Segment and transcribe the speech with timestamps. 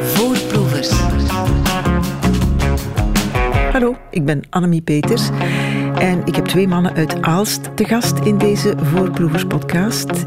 [0.00, 0.90] Voorproevers.
[3.72, 5.28] Hallo, ik ben Annemie Peters
[5.98, 10.24] en ik heb twee mannen uit Aalst te gast in deze Voorproevers-podcast.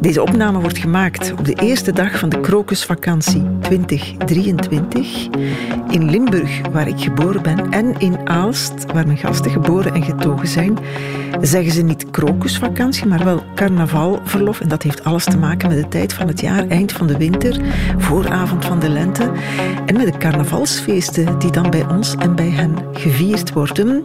[0.00, 5.28] Deze opname wordt gemaakt op de eerste dag van de krokusvakantie 2023
[5.90, 10.48] in Limburg, waar ik geboren ben, en in Aalst, waar mijn gasten geboren en getogen
[10.48, 10.78] zijn,
[11.40, 14.60] zeggen ze niet krokusvakantie, maar wel carnavalverlof.
[14.60, 17.16] En dat heeft alles te maken met de tijd van het jaar, eind van de
[17.16, 17.60] winter,
[17.98, 19.30] vooravond van de lente.
[19.86, 24.04] En met de carnavalsfeesten die dan bij ons en bij hen gevierd worden.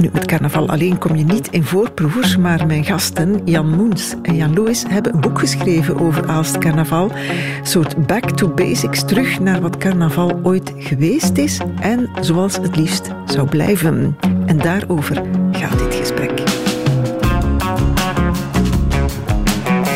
[0.00, 4.36] Nu, met carnaval alleen kom je niet in voorproevers, maar mijn gasten Jan Moens en
[4.36, 7.10] Jan Louis hebben een boek geschreven over Aalst carnaval.
[7.10, 12.76] Een soort back to basics, terug naar wat carnaval ooit geweest is en zoals het
[12.76, 14.16] liefst zou blijven.
[14.46, 16.42] En daarover gaat dit gesprek.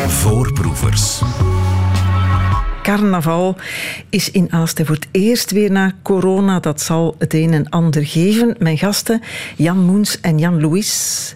[0.08, 1.22] Voorproevers.
[2.90, 3.56] Carnaval
[4.08, 6.60] is in Aalst voor het eerst weer na corona.
[6.60, 8.56] Dat zal het een en ander geven.
[8.58, 9.22] Mijn gasten
[9.56, 11.34] Jan Moens en Jan Louis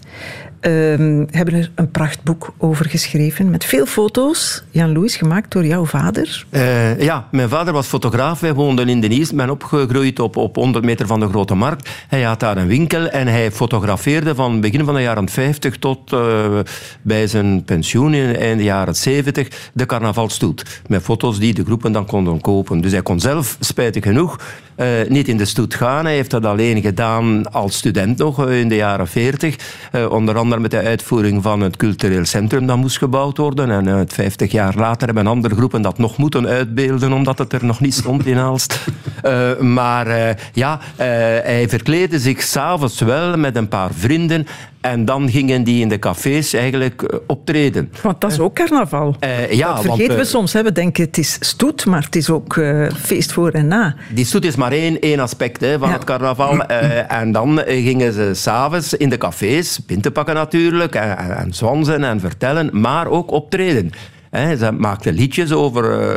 [0.64, 4.64] ehm, hebben er een prachtboek over geschreven met veel foto's.
[4.70, 6.46] Jan Louis, gemaakt door jouw vader.
[6.50, 8.40] Eh, ja, mijn vader was fotograaf.
[8.40, 9.30] Wij woonden in Denise.
[9.30, 11.88] Ik ben opgegroeid op, op 100 meter van de Grote Markt.
[12.08, 16.12] Hij had daar een winkel en hij fotografeerde van begin van de jaren 50 tot
[16.12, 16.58] eh,
[17.02, 20.82] bij zijn pensioen in eind jaren 70 de carnavalstoet.
[20.86, 22.80] Met foto's die de groepen dan konden kopen.
[22.80, 24.38] Dus hij kon zelf, spijtig genoeg,
[24.74, 26.04] eh, niet in de stoet gaan.
[26.04, 29.82] Hij heeft dat alleen gedaan als student nog in de jaren 40.
[30.08, 33.70] onder andere met de uitvoering van het cultureel centrum dat moest gebouwd worden.
[33.70, 37.64] En uh, 50 jaar later hebben andere groepen dat nog moeten uitbeelden, omdat het er
[37.64, 38.86] nog niet stond in Aalst.
[39.25, 44.47] Uh, maar uh, ja, hij verkleedde zich s'avonds wel met een paar vrienden
[44.84, 47.92] en dan gingen die in de cafés eigenlijk optreden.
[48.02, 49.16] Want dat is ook carnaval.
[49.20, 50.52] Uh, ja, dat vergeten want, we soms.
[50.52, 50.62] Hè.
[50.62, 53.94] We denken het is stoet, maar het is ook uh, feest voor en na.
[54.14, 55.94] Die stoet is maar één, één aspect hè, van ja.
[55.94, 56.66] het carnaval.
[57.20, 62.04] en dan gingen ze s'avonds in de cafés, pinten pakken natuurlijk, en, en, en zwansen
[62.04, 63.91] en vertellen, maar ook optreden.
[64.30, 66.12] He, ze maakten liedjes over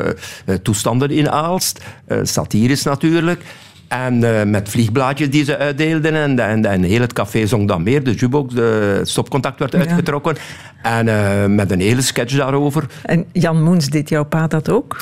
[0.46, 3.44] uh, toestanden in Aalst, uh, satirisch natuurlijk.
[3.88, 6.14] En uh, met vliegblaadjes die ze uitdeelden.
[6.14, 8.04] En, en, en heel het café zong dan meer.
[8.04, 10.36] De jukebox, de stopcontact werd uitgetrokken.
[10.36, 10.42] Ja.
[10.82, 12.86] En uh, met een hele sketch daarover.
[13.04, 14.98] En Jan Moens, deed jouw pa dat ook?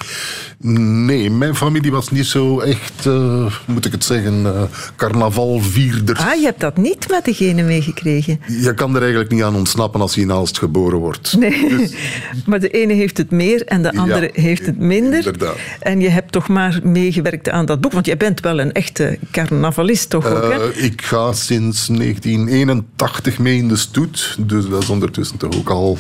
[0.60, 6.18] Nee, mijn familie was niet zo echt, uh, moet ik het zeggen, carnavalvierder.
[6.18, 8.40] Ah, je hebt dat niet met degene meegekregen?
[8.48, 11.36] Je kan er eigenlijk niet aan ontsnappen als je in Aalst geboren wordt.
[11.40, 11.94] Nee, dus...
[12.48, 15.18] maar de ene heeft het meer en de andere ja, heeft het minder.
[15.18, 15.58] Inderdaad.
[15.80, 19.20] En je hebt toch maar meegewerkt aan dat boek, want jij bent wel een echte
[19.32, 20.74] carnavalist toch ook, hè?
[20.74, 25.98] Ik ga sinds 1981 mee in de stoet, dus dat is ondertussen toch ook al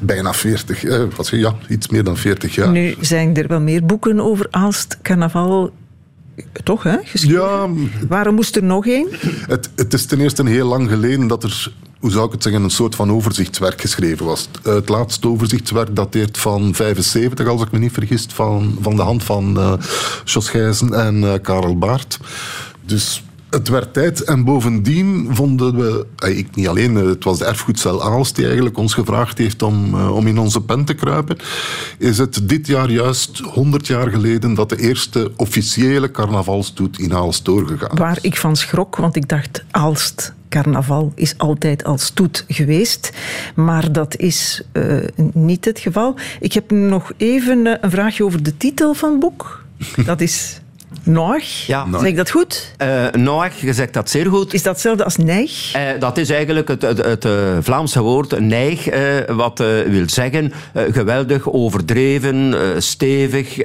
[0.00, 2.70] bijna 40, eh, wat, ja, iets meer dan 40 jaar.
[2.70, 5.72] Nu zijn er wel meer boeken over Aalst carnaval
[6.64, 6.96] toch, hè?
[7.04, 7.40] Geschreven.
[7.40, 7.68] Ja.
[8.08, 9.08] Waarom moest er nog één?
[9.46, 12.62] Het, het is ten eerste heel lang geleden dat er hoe zou ik het zeggen,
[12.62, 14.48] een soort van overzichtswerk geschreven was.
[14.62, 19.24] Het laatste overzichtswerk dateert van 75, als ik me niet vergis, van, van de hand
[19.24, 19.72] van uh,
[20.24, 22.18] Jos Gijzen en uh, Karel Baart.
[22.84, 28.04] Dus het werd tijd en bovendien vonden we, ik niet alleen, het was de erfgoedcel
[28.04, 31.36] Aalst die eigenlijk ons gevraagd heeft om, uh, om in onze pen te kruipen,
[31.98, 37.44] is het dit jaar juist 100 jaar geleden dat de eerste officiële carnavalstoet in Aalst
[37.44, 43.12] doorgegaan Waar ik van schrok, want ik dacht Aalst carnaval is altijd als stoet geweest.
[43.54, 44.62] Maar dat is
[45.32, 46.14] niet het geval.
[46.40, 49.64] Ik heb nog even een vraagje over de titel van het boek.
[50.04, 50.59] Dat is
[51.02, 51.66] Noach.
[51.66, 51.86] Ja.
[51.92, 52.74] Zeg ik dat goed?
[52.82, 54.54] Uh, je zegt dat zeer goed.
[54.54, 55.76] Is dat hetzelfde als neig?
[55.76, 58.88] Uh, dat is eigenlijk het, het, het uh, Vlaamse woord neig,
[59.28, 63.56] wat wil zeggen geweldig, overdreven, stevig.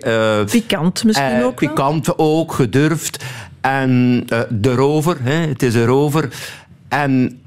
[0.52, 3.24] pikant misschien ook Pikant ook, gedurfd.
[3.62, 6.30] En de rover, hè, het is een rover.
[6.88, 7.40] En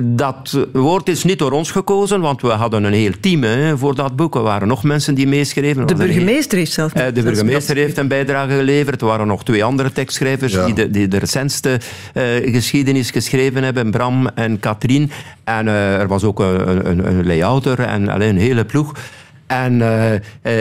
[0.00, 3.94] dat woord is niet door ons gekozen, want we hadden een heel team hè, voor
[3.94, 4.34] dat boek.
[4.34, 5.86] Er waren nog mensen die meeschreven.
[5.86, 6.96] De burgemeester heeft zelf...
[6.96, 9.00] Uh, de burgemeester heeft een bijdrage geleverd.
[9.00, 10.64] Er waren nog twee andere tekstschrijvers ja.
[10.64, 11.80] die, de, die de recentste
[12.14, 12.22] uh,
[12.54, 15.10] geschiedenis geschreven hebben, Bram en Katrien.
[15.44, 18.92] En uh, er was ook een, een, een layouter en alleen een hele ploeg.
[19.46, 19.82] En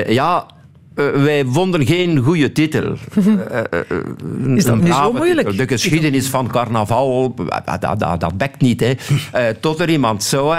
[0.08, 0.54] ja...
[0.96, 2.96] Uh, wij vonden geen goede titel.
[3.18, 5.58] Uh, is dat nu zo moeilijk?
[5.58, 7.36] De geschiedenis van carnaval,
[7.80, 8.80] dat, dat, dat bekt niet.
[8.80, 8.94] Hè.
[9.54, 10.56] tot er iemand zo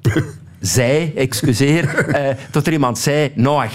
[0.60, 2.06] zei, excuseer,
[2.50, 3.72] tot er iemand zei, Noach.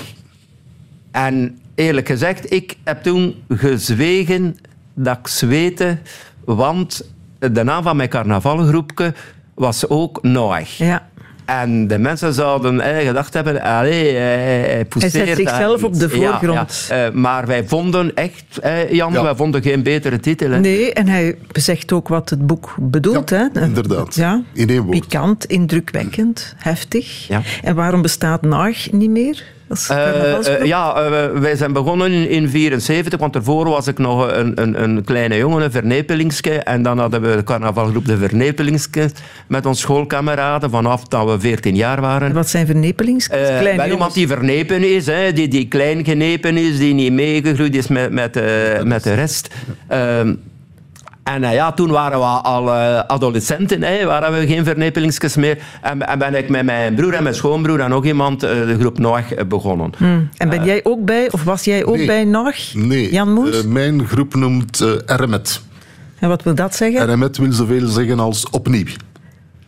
[1.12, 4.58] En eerlijk gezegd, ik heb toen gezwegen
[4.94, 5.98] dat ik zweette,
[6.46, 9.14] want de naam van mijn carnavalgroepje
[9.54, 10.78] was ook Noach.
[10.78, 11.10] Ja.
[11.46, 15.94] En de mensen zouden eh, gedacht hebben, allee, hij, hij pousseert Hij zet zichzelf op
[15.94, 16.20] de.
[16.20, 16.86] Ja, voorgrond.
[16.90, 17.06] ja.
[17.06, 19.24] Eh, maar wij vonden echt, eh, Jan, Ja.
[19.24, 20.50] wij vonden geen betere titel.
[20.52, 20.60] hè.
[20.60, 23.30] Nee, en hij zegt ook wat het boek bedoelt.
[23.30, 23.62] Ja, hè?
[23.62, 24.16] inderdaad.
[24.16, 24.42] Ja.
[24.54, 25.00] In één woord.
[25.00, 27.28] Pikant, indrukwekkend, heftig.
[27.28, 27.42] Ja.
[27.64, 29.44] En waarom bestaat NAG niet meer?
[29.88, 34.62] Eh, eh, ja, eh, wij zijn begonnen in 1974, want ervoor was ik nog een,
[34.62, 36.50] een, een kleine jongen, een Vernepelingske.
[36.52, 39.10] En dan hadden we de carnavalgroep de Vernepelingske
[39.48, 42.34] met ons schoolkameraden vanaf dat we 14 jaar waren.
[42.34, 43.28] Wat zijn vernepelings?
[43.28, 43.92] Kleine wel jongens.
[43.92, 48.12] iemand die vernepen is, hè, die, die klein genepen is, die niet meegegroeid is met,
[48.12, 49.48] met, eh, met de rest.
[49.88, 50.34] Ehm,
[51.34, 55.58] en eh, ja, toen waren we al eh, adolescenten, hè, waren we geen vernepelingsjes meer.
[55.82, 58.78] En, en ben ik met mijn broer en mijn schoonbroer en nog iemand eh, de
[58.80, 59.92] groep Noach begonnen.
[59.98, 60.30] Hmm.
[60.38, 62.06] En ben jij ook bij, of was jij ook Nee.
[62.06, 62.74] bij NAG?
[62.74, 63.64] Nee, Jan Moes?
[63.64, 65.62] mijn groep noemt eh RMET.
[66.20, 67.14] en wat wil dat zeggen?
[67.14, 68.86] RMET wil zoveel zeggen als opnieuw.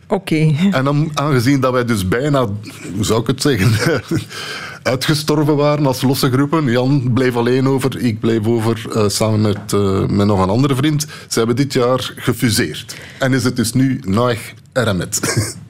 [0.08, 0.54] Oké.
[0.70, 2.46] En dan, aangezien dat wij dus bijna,
[2.94, 3.72] hoe zou ik het zeggen,
[4.84, 6.64] uitgestorven waren als losse groepen.
[6.64, 10.74] Jan bleef alleen over, ik bleef over eh, samen met, eh, met nog een andere
[10.74, 11.06] vriend.
[11.28, 12.96] Ze hebben dit jaar gefuseerd.
[13.18, 14.38] En is het dus nu NAG
[14.72, 15.20] RMET.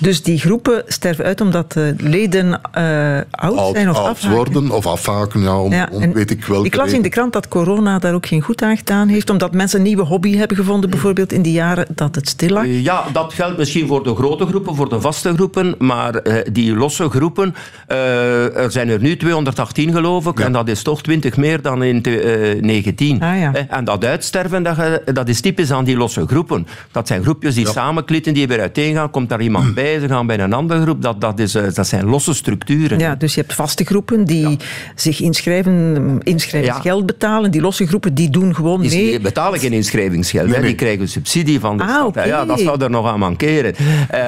[0.00, 4.36] Dus die groepen sterven uit omdat de leden eh, oud Oud, zijn of oud afhaken?
[4.36, 7.08] worden of afhaken, ja, om, Ja, om en weet ik welke Ik las in de
[7.08, 10.36] krant dat corona daar ook geen goed aan gedaan heeft, omdat mensen een nieuwe hobby
[10.36, 12.64] hebben gevonden, bijvoorbeeld in die jaren dat het stil lag.
[12.64, 16.36] Eh, Ja, dat geldt misschien voor de grote groepen, voor de vaste groepen, maar eh,
[16.52, 17.54] die losse groepen,
[17.86, 20.44] eh, er zijn er nu 218 geloof ik, Ja.
[20.44, 23.22] en dat is toch 20 meer dan in eh, 19.
[23.22, 23.54] Ah, ja.
[23.54, 24.76] Eh, En dat uitsterven, dat,
[25.14, 26.66] dat is typisch aan die losse groepen.
[26.92, 27.72] Dat zijn groepjes die Ja.
[27.72, 31.02] samenklitten, die weer uiteen gaan, komt daar iemand bij, ze gaan bij een andere groep,
[31.02, 32.98] dat, dat, is, eh, dat zijn losse structuren.
[32.98, 34.58] Ja, dus je hebt vaste groepen die
[34.94, 37.50] zich inschrijven, inschrijvingsgeld betalen.
[37.50, 39.10] Die losse groepen die doen gewoon Die mee.
[39.10, 42.26] die betalen geen inschrijvingsgeld, Nee, die krijgen subsidie van de Ah, stad.
[42.26, 43.74] Ja, dat zou er nog aan mankeren.
[44.08, 44.20] Eh,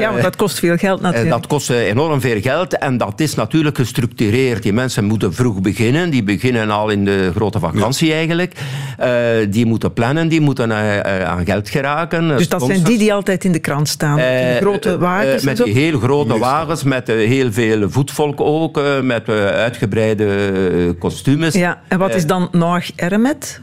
[0.00, 1.30] Ja, want dat kost veel geld Eh, natuurlijk.
[1.30, 4.62] Dat kost eh, enorm veel geld en dat is natuurlijk gestructureerd.
[4.62, 6.10] Die mensen moeten vroeg beginnen.
[6.10, 8.52] Die beginnen al in de grote vakantie eigenlijk.
[8.98, 9.10] Eh,
[9.50, 12.28] die moeten plannen, die moeten eh, eh, aan geld geraken.
[12.28, 14.18] dus dat zijn die die altijd in de krant staan.
[14.18, 18.40] Eh, die grote eh, wagens eh, met heel grote wagens, met eh, heel veel voetvolk
[18.40, 21.54] ook, eh, met uitgebreide kostuums.
[21.54, 23.60] Ja, en wat is dan nog Ermet?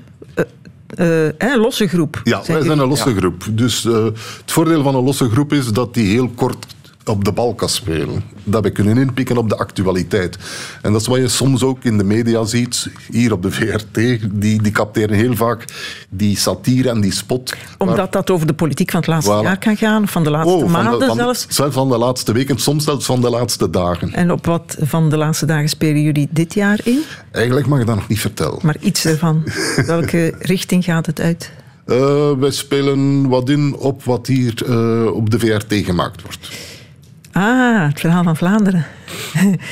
[0.95, 2.21] Eh, eh, hè, losse groep.
[2.23, 3.43] Ja, wij zijn een losse groep.
[3.51, 6.65] Dus eh, het voordeel van een losse groep is dat die heel kort
[7.07, 8.23] op de bal kan spelen.
[8.43, 10.37] Dat we kunnen inpikken op de actualiteit.
[10.81, 14.19] En dat is wat je soms ook in de media ziet, hier op de VRT.
[14.31, 15.65] Die, die capteren heel vaak
[16.09, 17.53] die satire en die spot.
[17.77, 19.43] Omdat dat over de politiek van het laatste Voilà.
[19.43, 21.45] jaar kan gaan, van de laatste Oh, van de- maanden van, zelfs.
[21.49, 24.13] zelfs van de laatste weken, soms zelfs van de laatste dagen.
[24.13, 27.01] En op wat van de laatste dagen spelen jullie dit jaar in?
[27.31, 28.59] Eigenlijk mag ik dat nog niet vertellen.
[28.61, 29.43] Maar iets ervan.
[29.85, 31.51] Welke richting gaat het uit?
[31.85, 36.49] Eh, wij spelen wat in op wat hier eh, op de VRT gemaakt wordt.
[37.37, 38.85] Ah, het verhaal van Vlaanderen.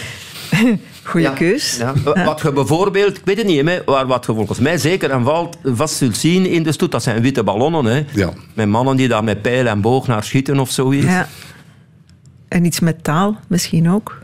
[1.04, 1.78] Goeie Ja, keus.
[1.78, 1.94] ja.
[2.26, 5.24] Wat je bijvoorbeeld, ik weet het niet, hè, maar wat je volgens mij zeker en
[5.24, 7.86] valt, vast zult zien in de stoet, dat zijn witte ballonnen.
[7.86, 8.04] Hè.
[8.14, 8.30] Ja.
[8.54, 11.06] Met mannen die daar met pijl en boog naar schieten of zoiets.
[11.06, 11.28] Ja.
[12.48, 14.22] En iets met taal misschien ook.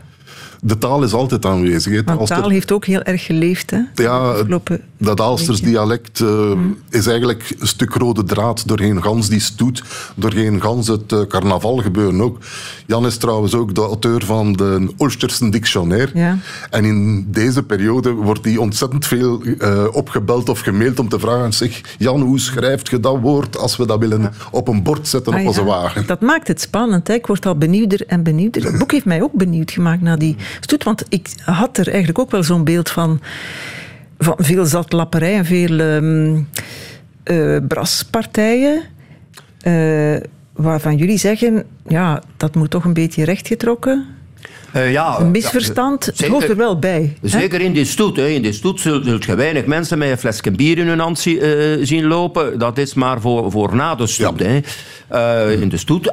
[0.64, 2.02] De taal is altijd aanwezig.
[2.04, 3.70] Want er- taal heeft ook heel erg geleefd.
[3.70, 4.34] Hè, de Ja,
[4.96, 6.50] dat Aalsters dialect eh,
[6.90, 9.82] is eigenlijk een stuk rode draad doorheen gans die stoet,
[10.14, 12.38] doorheen gans het eh, carnaval gebeuren ook.
[12.86, 16.10] Jan is trouwens ook de auteur van de Oostersen Dictionaire.
[16.14, 16.38] Ja.
[16.70, 21.52] En in deze periode wordt hij ontzettend veel eh, opgebeld of gemaild om te vragen,
[21.52, 25.32] zeg, Jan, hoe schrijft je dat woord als we dat willen op een bord zetten
[25.34, 25.66] Ah, op onze ja.
[25.66, 26.06] wagen?
[26.06, 27.08] Dat maakt het spannend.
[27.08, 27.14] Hè.
[27.14, 28.64] Ik word al benieuwder en benieuwder.
[28.64, 30.84] Het boek heeft mij ook benieuwd gemaakt naar die stoet.
[30.84, 33.20] Want ik had er eigenlijk ook wel zo'n beeld van,
[34.18, 35.78] van veel zatlapperij en veel
[37.24, 38.82] eh, braspartijen.
[39.60, 40.16] eh,
[40.52, 44.06] waarvan jullie zeggen, ja, dat moet toch een beetje rechtgetrokken.
[44.72, 46.04] Eh, ja, Een misverstand.
[46.04, 47.16] ja, het hoort er wel bij.
[47.20, 47.28] hè.
[47.28, 48.16] Zeker in die stoet.
[48.16, 48.26] Hè.
[48.26, 51.18] In die stoet zult, zult je weinig mensen met een flesje bier in hun hand
[51.18, 52.58] zie- eh, zien lopen.
[52.58, 54.38] Dat is maar voor, voor na de stoet.
[54.38, 54.46] Ja.
[54.46, 54.60] Hè.
[55.48, 56.12] Eh, in de stoet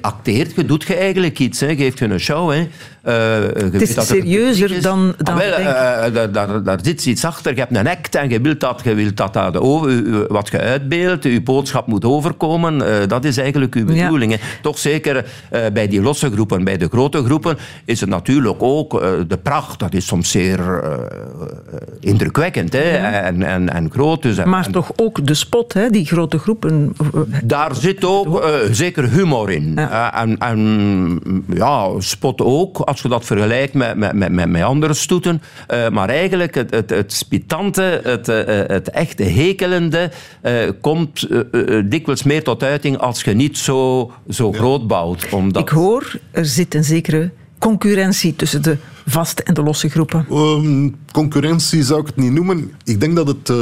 [0.00, 1.60] acteert je, doet je eigenlijk iets.
[1.60, 1.74] Hè.
[1.76, 2.50] Geeft je een show.
[2.50, 2.66] Hè.
[3.02, 4.82] Eh, je is er serieuzer is.
[4.82, 7.52] dan- dan Ah, wel, daar, daar, daar zit iets achter.
[7.54, 10.48] Je hebt een act en je wilt dat, je wilt dat, dat de over- wat
[10.48, 12.86] je uitbeeldt, je boodschap moet overkomen.
[13.00, 14.02] Eh, dat is eigenlijk uw Ja.
[14.02, 14.32] bedoeling.
[14.32, 14.38] hè.
[14.62, 16.64] Toch zeker eh, bij die losse groepen.
[16.64, 19.78] Bij de grote groepen is het natuurlijk ook eh, de pracht.
[19.78, 20.98] Dat is soms zeer, eh,
[22.00, 22.80] indrukwekkend hè?
[22.80, 24.22] En, en, en groot.
[24.22, 25.90] Dus, maar toch ook de spot, hè?
[25.90, 26.96] die grote groepen.
[27.44, 29.78] Daar zit ook zeker humor in.
[30.12, 35.42] en, en ja, spot ook, als je dat vergelijkt met, met, met, met andere stoeten.
[35.92, 38.26] maar eigenlijk het, het, het spitante, het,
[38.70, 40.10] het echte hekelende,
[40.80, 41.28] komt
[41.84, 45.26] dikwijls meer tot uiting als je niet zo, zo groot bouwt.
[45.30, 45.62] Omdat...
[45.62, 47.30] Ik hoor, er zit een zekere
[47.60, 48.76] concurrentie tussen de
[49.06, 50.26] vaste en de losse groepen?
[50.30, 52.72] Um, concurrentie zou ik het niet noemen.
[52.84, 53.56] Ik denk dat het, uh,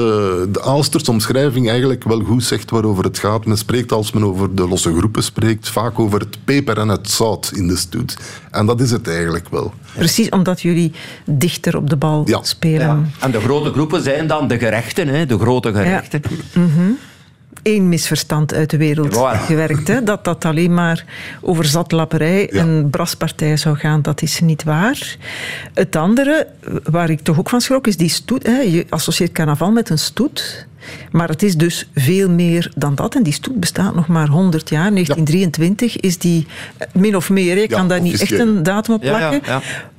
[0.53, 3.47] de Aalsters omschrijving eigenlijk wel goed zegt waarover het gaat.
[3.47, 7.11] Men spreekt als men over de losse groepen spreekt, vaak over het peper en het
[7.11, 8.19] zout in de stoet.
[8.51, 9.73] En dat is het eigenlijk wel.
[9.95, 10.93] Precies omdat jullie
[11.25, 12.87] dichter op de bal spelen.
[12.87, 13.03] Ja.
[13.19, 15.27] En de grote groepen zijn dan de gerechten, hè?
[15.27, 16.23] de grote gerechten.
[16.53, 16.61] Ja.
[16.61, 16.91] Mhm
[17.63, 19.89] één misverstand uit de wereld gewerkt.
[19.89, 20.03] Hè?
[20.03, 21.05] Dat dat alleen maar
[21.41, 25.17] over zatlapperij en braspartij zou gaan, dat is niet waar.
[25.75, 26.47] Het andere,
[26.83, 28.47] waar ik toch ook van schrok, is die stoet.
[28.47, 28.59] Hè?
[28.61, 30.67] Je associeert carnaval met een stoet.
[31.11, 33.15] Maar het is dus veel meer dan dat.
[33.15, 34.91] En die stoet bestaat nog maar 100 jaar.
[34.93, 36.47] 1923 is die
[36.93, 37.57] min of meer.
[37.57, 39.41] Ik kan daar niet echt een datum op plakken.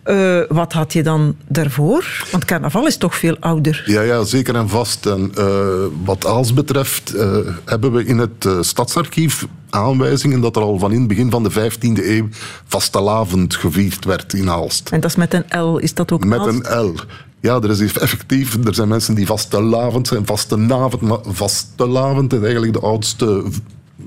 [0.06, 2.26] Uh, wat had je dan daarvoor?
[2.32, 3.84] Want carnaval is toch veel ouder.
[3.86, 5.06] Ja, ja zeker en vast.
[5.06, 5.46] En uh,
[6.04, 11.00] wat Aals betreft uh, hebben we in het stadsarchief aanwijzingen dat er al van in
[11.00, 12.28] het begin van de 15e eeuw
[12.66, 14.90] vastelavond gevierd werd in Aalst.
[14.90, 16.96] En dat is met een L, is dat ook Met een L.
[17.42, 20.26] Ja, er is effectief, er zijn mensen die vastelavond zijn.
[20.26, 23.44] Vastelavond, maar vastelavond is eigenlijk de oudste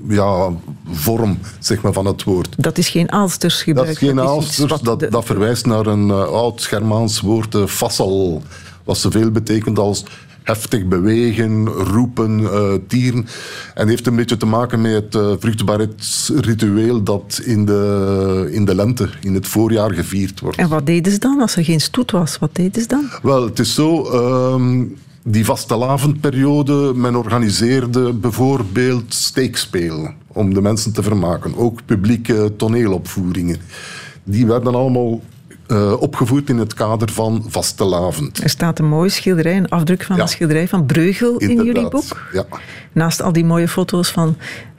[0.07, 0.49] ja,
[0.91, 2.55] vorm zeg maar, van het woord.
[2.57, 3.87] Dat is geen Aalsters gebruik.
[3.87, 8.41] Dat is geen Aalsters, dat, dat verwijst naar een uh, oud Germaans woord, uh, vassal,
[8.83, 10.03] wat zoveel betekent als
[10.43, 13.25] heftig bewegen, roepen, uh, tieren.
[13.73, 18.75] En heeft een beetje te maken met het uh, vruchtbaarheidsritueel dat in de, in de
[18.75, 20.57] lente, in het voorjaar gevierd wordt.
[20.57, 22.39] En wat deden ze dan als er geen stoet was?
[22.39, 23.09] Wat deden ze dan?
[23.21, 24.11] Wel, het is zo...
[24.13, 24.81] Uh,
[25.25, 31.57] die vastelavondperiode, men organiseerde bijvoorbeeld steekspelen om de mensen te vermaken.
[31.57, 33.57] Ook publieke toneelopvoeringen.
[34.23, 35.21] Die werden allemaal
[35.73, 38.43] uh, opgevoerd in het kader van Vastelavond.
[38.43, 42.29] Er staat een mooie schilderij, een afdruk van een schilderij van Breugel in jullie boek.
[42.33, 42.45] Ja.
[42.91, 44.37] Naast al die mooie foto's van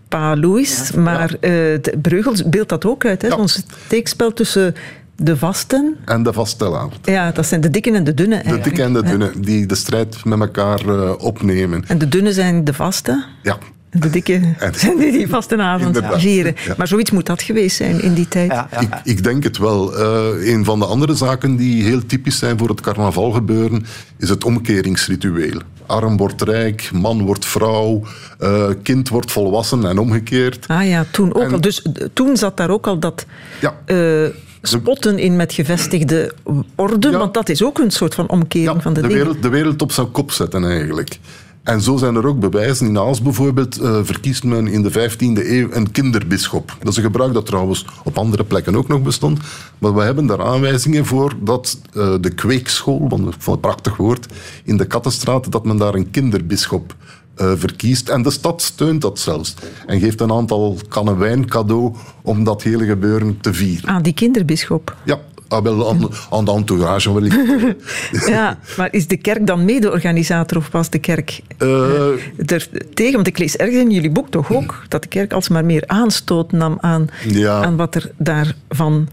[0.09, 0.93] Pa Louis.
[0.93, 3.23] maar uh, Breugel beeldt dat ook uit.
[3.23, 3.29] Hè?
[3.31, 4.75] Zo'n steekspel tussen
[5.17, 5.97] de vasten.
[6.05, 7.07] En de vastelavond.
[7.07, 8.43] Ja, dat zijn de dikke en de dunne.
[8.43, 11.85] De dikke en de dunne, die de strijd met elkaar uh, opnemen.
[11.87, 13.25] En de dunne zijn de vaste?
[13.43, 13.59] Ja.
[13.97, 16.55] De dikke zijn die die vastenavond vieren.
[16.77, 18.51] Maar zoiets moet dat geweest zijn in die tijd.
[18.51, 19.99] Ja, ik, ik, denk het wel.
[19.99, 23.87] Uh, een van de andere zaken die heel typisch zijn voor het carnavalgebeuren
[24.19, 25.61] is het omkeringsritueel.
[25.87, 28.03] Arm wordt rijk, man wordt vrouw,
[28.41, 30.65] uh, kind wordt volwassen en omgekeerd.
[30.69, 31.61] Ah ja, toen ook al.
[31.61, 33.27] Dus toen zat daar ook al dat...
[33.61, 33.75] Ja.
[33.87, 34.29] Uh,
[34.63, 36.35] spotten in met gevestigde
[36.75, 39.83] orde, want dat is ook een soort van omkering van de, de wereld, de wereld
[39.83, 41.19] op zijn kop zetten eigenlijk.
[41.65, 42.87] En zo zijn er ook bewijzen.
[42.87, 46.77] In Aals bijvoorbeeld uh, verkiest men in de 15e eeuw een kinderbisschop.
[46.79, 49.39] Dat is een gebruik dat trouwens op andere plekken ook nog bestond.
[49.79, 53.97] Maar we hebben daar aanwijzingen voor dat uh, de kweekschool, want vond het een prachtig
[53.97, 54.33] woord,
[54.65, 56.95] in de Kattenstraat, dat men daar een kinderbisschop
[57.37, 58.09] uh, verkiest.
[58.09, 59.55] En de stad steunt dat zelfs.
[59.87, 63.89] En geeft een aantal kannen wijn cadeau om dat hele gebeuren te vieren.
[63.89, 64.97] Ah, die kinderbisschop?
[65.05, 67.13] Ja, Ah, wel aan, aan de entourage
[68.27, 72.09] ja, maar is de kerk dan mede-organisator of was de kerk uh,
[72.47, 73.13] er tegen?
[73.13, 76.53] Want ik lees ergens in jullie boek toch ook dat de kerk alsmaar meer aanstoot
[76.53, 77.09] nam aan,
[77.47, 79.09] aan wat er daar van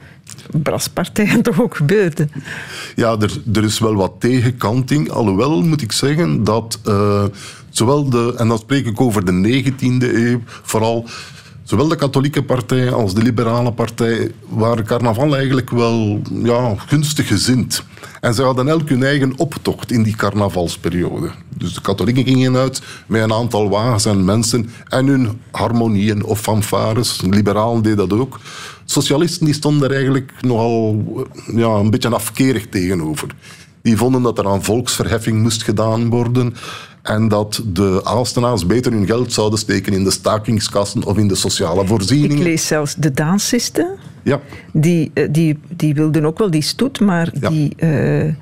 [0.52, 2.28] braspartijen toch ook gebeurde.
[2.96, 5.10] Ja, er, er is wel wat tegenkanting.
[5.10, 7.24] Alhoewel moet ik zeggen dat uh,
[7.70, 11.06] zowel de, en dan spreek ik over de 19e eeuw, vooral
[11.72, 17.84] Zowel de katholieke partij als de liberale partij waren carnaval eigenlijk wel ja, gunstig gezind.
[18.22, 21.32] En ze hadden elk hun eigen optocht in die carnavalsperiode.
[21.58, 26.40] Dus de katholieken gingen uit met een aantal wagens en mensen en hun harmonieën of
[26.40, 27.18] fanfares.
[27.18, 28.40] De liberalen deden dat ook.
[28.86, 31.04] Socialisten die stonden er eigenlijk nogal
[31.56, 33.36] ja, een beetje afkerig tegenover.
[33.82, 36.56] Die vonden dat er aan volksverheffing moest gedaan worden.
[37.02, 41.36] En dat de Aalstenaars beter hun geld zouden steken in de stakingskassen of in de
[41.36, 42.38] sociale voorzieningen.
[42.38, 43.88] Ik lees zelfs de dansisten.
[44.24, 44.40] Ja.
[44.74, 48.34] Die, eh, die, die wilden ook wel die stoet, maar die uh,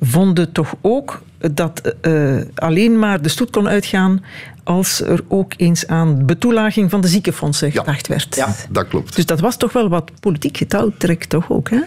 [0.00, 1.22] vonden toch ook
[1.52, 4.24] dat uh, alleen maar de stoet kon uitgaan
[4.64, 8.34] als er ook eens aan betoelaging van de ziekenfondsen gedacht werd.
[8.34, 9.16] Ja, dat klopt.
[9.16, 11.70] Dus dat was toch wel wat politiek getouwtrek, toch ook?
[11.70, 11.80] Hè?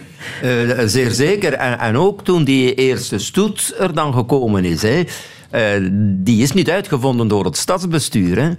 [0.76, 1.52] Uh, zeer zeker.
[1.52, 4.82] En, en, ook toen die eerste stoet er dan gekomen is.
[4.82, 5.04] Hè,
[6.00, 8.56] die is niet uitgevonden door het stadsbestuur.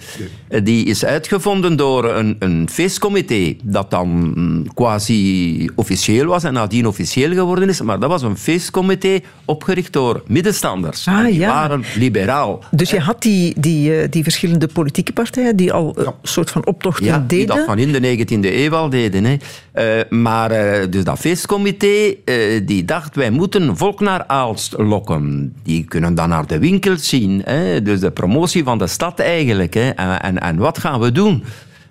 [0.49, 0.63] Hè.
[0.63, 7.33] Die is uitgevonden door een, een feestcomité dat dan quasi officieel was en nadien officieel
[7.33, 7.81] geworden is.
[7.81, 11.07] Maar dat was een feestcomité opgericht door middenstanders.
[11.07, 11.47] Ah, die ja.
[11.47, 12.63] waren liberaal.
[12.71, 16.65] Dus je had die, die, eh, die verschillende politieke partijen die al een soort van
[16.65, 17.55] optochten Ja, die deden.
[17.55, 19.23] dat van in de 19e eeuw al deden.
[19.23, 19.37] Hè.
[19.71, 25.53] Eh, maar eh, dus dat feestcomité eh, die dacht, wij moeten volk naar Aalst lokken.
[25.63, 26.59] Die kunnen dan naar de
[26.95, 27.41] zien.
[27.45, 27.81] Hè.
[27.81, 29.73] Dus de promotie van de stad eigenlijk.
[29.73, 29.89] Hè.
[29.89, 31.43] En, en, en wat gaan we doen?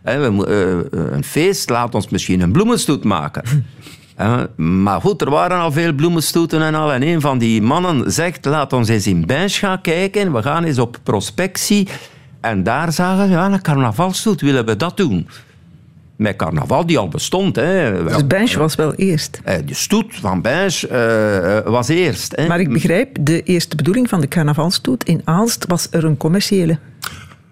[0.02, 3.42] Hè, we, mo- eh, een feest, laat ons misschien een bloemenstoet maken.
[4.56, 6.92] Maar goed, er waren al veel bloemenstoeten en al.
[6.92, 10.32] En een van die mannen zegt, laat ons eens in Bench gaan kijken.
[10.32, 11.88] We gaan eens op prospectie.
[12.40, 15.28] En daar zagen we, ja, een carnavalstoet, willen we dat doen?
[16.16, 17.56] Met carnaval die al bestond.
[17.56, 18.04] Hè.
[18.04, 19.40] Dus Bench was wel eerst.
[19.44, 22.36] Eh, De stoet van Bench eh, eh, was eerst.
[22.36, 22.46] Hè.
[22.46, 26.78] Maar ik begrijp, de eerste bedoeling van de carnavalstoet in Aalst was er een commerciële.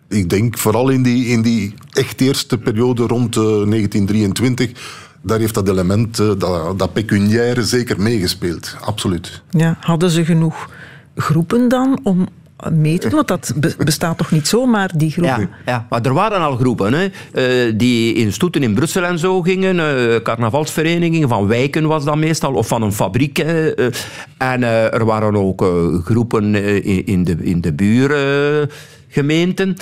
[0.09, 4.71] Ik denk vooral in die, in die echt eerste periode rond eh, 1923,
[5.23, 8.77] daar heeft dat element, dat, dat pecuniaire zeker meegespeeld.
[8.81, 9.43] Absoluut.
[9.51, 10.69] Ja, hadden ze genoeg
[11.15, 12.29] groepen dan om
[13.11, 15.41] Want dat be- bestaat toch niet zomaar, die groepen?
[15.41, 19.19] Ja, ja, maar er waren al groepen hè, eh, die in stoeten in Brussel en
[19.19, 19.79] zo gingen.
[19.81, 23.39] eh, carnavalsverenigingen, van wijken was dat meestal, of van een fabriek.
[23.39, 23.67] eh.
[24.39, 24.63] en
[24.93, 25.65] er waren ook
[26.05, 26.55] groepen
[27.07, 29.77] in de, in de buurgemeenten.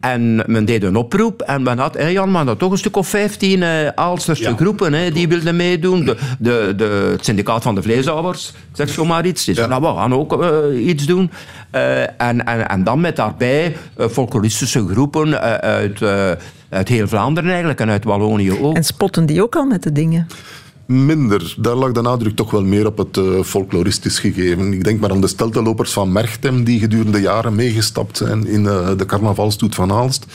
[0.00, 2.96] En men deed een oproep en men had, hé Jan, maar dat toch een stuk
[2.96, 6.04] of 15 eh Aalsterse Ja, groepen hè, die wilden meedoen.
[6.04, 9.44] De, de, de, het syndicaat van de vleeshouwers, zeg zo maar iets.
[9.44, 9.78] Die zei, Ja.
[9.78, 11.30] nou, we gaan ook eh, iets doen.
[11.70, 16.30] Eh, en, en, en dan met daarbij eh, folkloristische groepen uit, eh,
[16.68, 18.76] uit heel Vlaanderen eigenlijk en uit Wallonië ook.
[18.76, 20.26] En spotten die ook al met de dingen?
[20.90, 21.54] Minder.
[21.58, 24.72] Daar lag de nadruk toch wel meer op het eh, folkloristisch gegeven.
[24.72, 28.88] Ik denk maar aan de steltelopers van Merchtem, die gedurende jaren meegestapt zijn in eh,
[28.96, 30.26] de carnavalstoet van Aalst.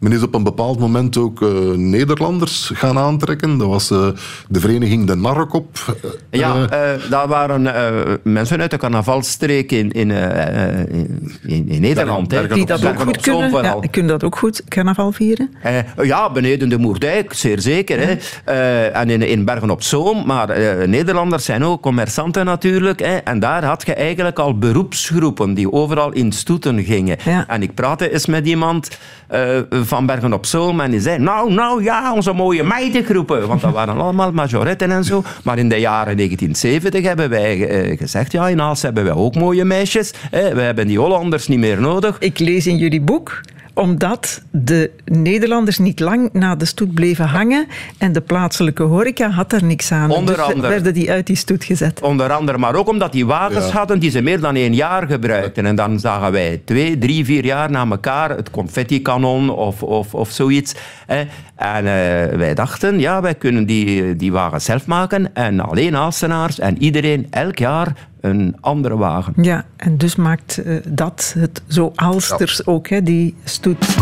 [0.00, 3.58] Men is op een bepaald moment ook eh, Nederlanders gaan aantrekken.
[3.58, 4.08] Dat was eh,
[4.48, 5.96] de vereniging De Narrekop.
[6.30, 6.66] Eh, Ja,
[7.10, 12.30] dat waren eh, mensen uit de carnavalstreek in, in, in, in Nederland.
[12.30, 13.62] Die dat ook goed kunnen?
[13.62, 15.50] Ja, kunnen dat ook goed, carnaval vieren?
[15.62, 17.98] Eh, ja, beneden de Moerdijk, zeer zeker.
[18.00, 18.16] Hè.
[18.44, 20.26] Eh, en in, in Bergen op Zoom.
[20.26, 23.00] Maar eh, Nederlanders zijn ook commerçanten natuurlijk.
[23.00, 23.16] Hè.
[23.16, 27.16] En daar had je eigenlijk al beroepsgroepen die overal in stoeten gingen.
[27.24, 27.44] Ja.
[27.48, 29.58] En ik praatte eens met iemand eh,
[29.90, 33.48] van Bergen op Zoom en die zei, nou, nou ja, onze mooie meidengroepen.
[33.48, 35.22] Want dat waren allemaal majoretten en zo.
[35.44, 39.34] Maar in de jaren 1970 hebben wij eh, gezegd, ja, in Aalst hebben wij ook
[39.34, 40.12] mooie meisjes.
[40.30, 42.16] We hebben die Hollanders niet meer nodig.
[42.18, 43.40] Ik lees in jullie boek
[43.74, 47.66] omdat de Nederlanders niet lang na de stoet bleven hangen
[47.98, 50.10] en de plaatselijke horeca had er niks aan.
[50.10, 50.68] Onder dus andere.
[50.68, 52.00] werden die uit die stoet gezet.
[52.00, 53.72] Onder andere, maar ook omdat die wagens Ja.
[53.72, 55.66] hadden die ze meer dan één jaar gebruikten.
[55.66, 60.30] En dan zagen wij twee, drie, vier jaar na elkaar het confetti-kanon of, of, of
[60.30, 60.74] zoiets.
[61.06, 65.34] En eh, wij dachten, ja, wij kunnen die, die wagens zelf maken.
[65.34, 69.32] En alleen Aalstenaars en iedereen elk jaar een andere wagen.
[69.42, 73.96] Ja, en dus maakt eh, dat het zo Aalsters ook, hè, die stoet.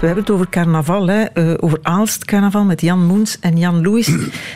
[0.00, 3.82] We hebben het over carnaval, hè, eh, over Aalst carnaval met Jan Moens en Jan
[3.82, 4.10] Louis,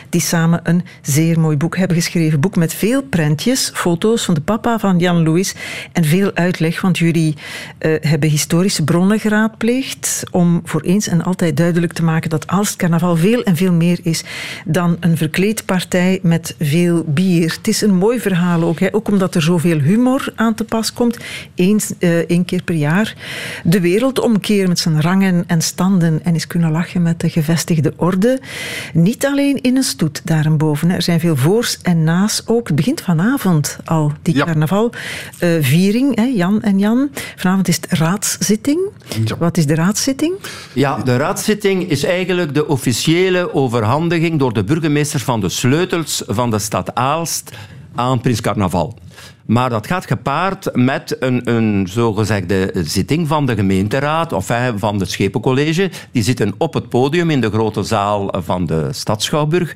[0.09, 2.39] die samen een zeer mooi boek hebben geschreven.
[2.39, 5.55] Boek met veel prentjes, foto's van de papa van Jan Louis
[5.91, 7.35] en veel uitleg, want jullie
[7.77, 12.75] eh, hebben historische bronnen geraadpleegd om voor eens en altijd duidelijk te maken dat Aalst
[12.75, 14.23] carnaval veel en veel meer is
[14.65, 17.53] dan een verkleedpartij met veel bier.
[17.57, 20.93] Het is een mooi verhaal ook, hè, ook omdat er zoveel humor aan te pas
[20.93, 21.17] komt.
[21.55, 23.15] Eens, eh, één keer per jaar.
[23.63, 27.93] De wereld omkeren met zijn rangen en standen en eens kunnen lachen met de gevestigde
[27.95, 28.39] orde.
[28.93, 30.89] Niet alleen in een stoet daarboven.
[30.89, 30.95] hè.
[30.95, 32.67] Er zijn veel voors en na's ook.
[32.67, 34.45] Het begint vanavond al, die Ja.
[34.45, 37.09] carnavalviering, hè, Jan en Jan.
[37.35, 38.79] Vanavond is het raadszitting.
[39.25, 39.37] Ja.
[39.37, 40.33] Wat is de raadszitting?
[40.73, 46.49] Ja, de raadszitting is eigenlijk de officiële overhandiging door de burgemeester van de sleutels van
[46.49, 47.51] de stad Aalst
[47.95, 48.97] aan Prins Carnaval.
[49.51, 55.11] Maar dat gaat gepaard met een, een zogezegde zitting van de gemeenteraad of van het
[55.11, 55.89] Schepencollege.
[56.11, 59.75] Die zitten op het podium in de grote zaal van de Stadschouwburg.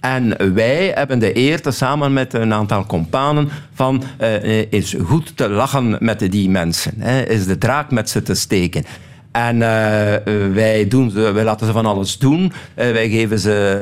[0.00, 5.48] En wij hebben de eer, samen met een aantal companen, van eh, is goed te
[5.48, 6.94] lachen met die mensen.
[6.98, 8.84] Hè, is de draak met ze te steken.
[9.32, 10.20] En eh,
[10.52, 12.52] wij, doen ze, wij laten ze van alles doen.
[12.74, 13.78] Eh, wij geven ze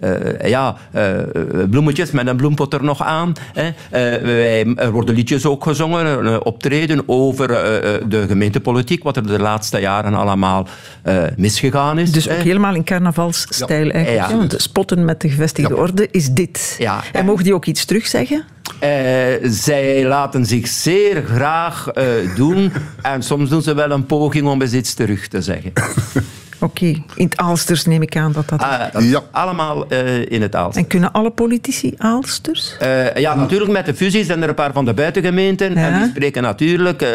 [0.00, 0.76] eh, ja,
[1.70, 3.32] bloemetjes met een bloempot er nog aan.
[3.52, 3.70] Hè.
[4.22, 7.48] Wij, er worden liedjes ook gezongen, optreden over
[8.08, 10.66] de gemeentepolitiek, wat er de laatste jaren allemaal
[11.36, 12.12] misgegaan is.
[12.12, 12.36] Dus hè.
[12.36, 14.30] ook helemaal in carnavalsstijl eigenlijk.
[14.30, 14.36] Ja.
[14.36, 15.80] Want spotten met de gevestigde Ja.
[15.80, 16.76] orde is dit.
[16.78, 17.02] Ja.
[17.12, 18.44] En mogen die ook iets terugzeggen?
[19.42, 21.90] zij laten zich zeer graag
[22.36, 25.72] doen en soms doen ze wel een poging om eens terug te zeggen.
[26.64, 28.60] Oké, in het Aalsters neem ik aan dat dat...
[28.60, 29.22] Ah, dat ja.
[29.30, 30.82] Allemaal uh, in het Aalsters.
[30.82, 32.76] En kunnen alle politici Aalsters?
[32.82, 35.74] Uh, ja, natuurlijk met de fusie zijn er een paar van de buitengemeenten.
[35.74, 35.86] Ja.
[35.86, 37.08] En die spreken natuurlijk uh,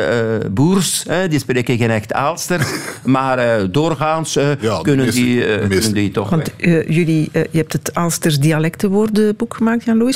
[0.51, 2.67] Boers, die spreken geen echt Aalsters.
[3.03, 6.51] maar doorgaans ja, kunnen, meeste, die, kunnen die toch Want
[6.87, 10.15] jullie, je hebt het Aalsters dialectenwoordenboek gemaakt, Jan-Louis.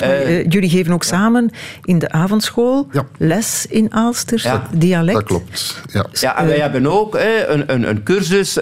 [0.49, 1.49] Jullie geven ook samen
[1.83, 5.17] in de avondschool les in Aalsters, dialect.
[5.17, 6.05] Dat klopt, ja.
[6.11, 7.15] ja en wij hebben ook
[7.47, 8.57] een, een, een cursus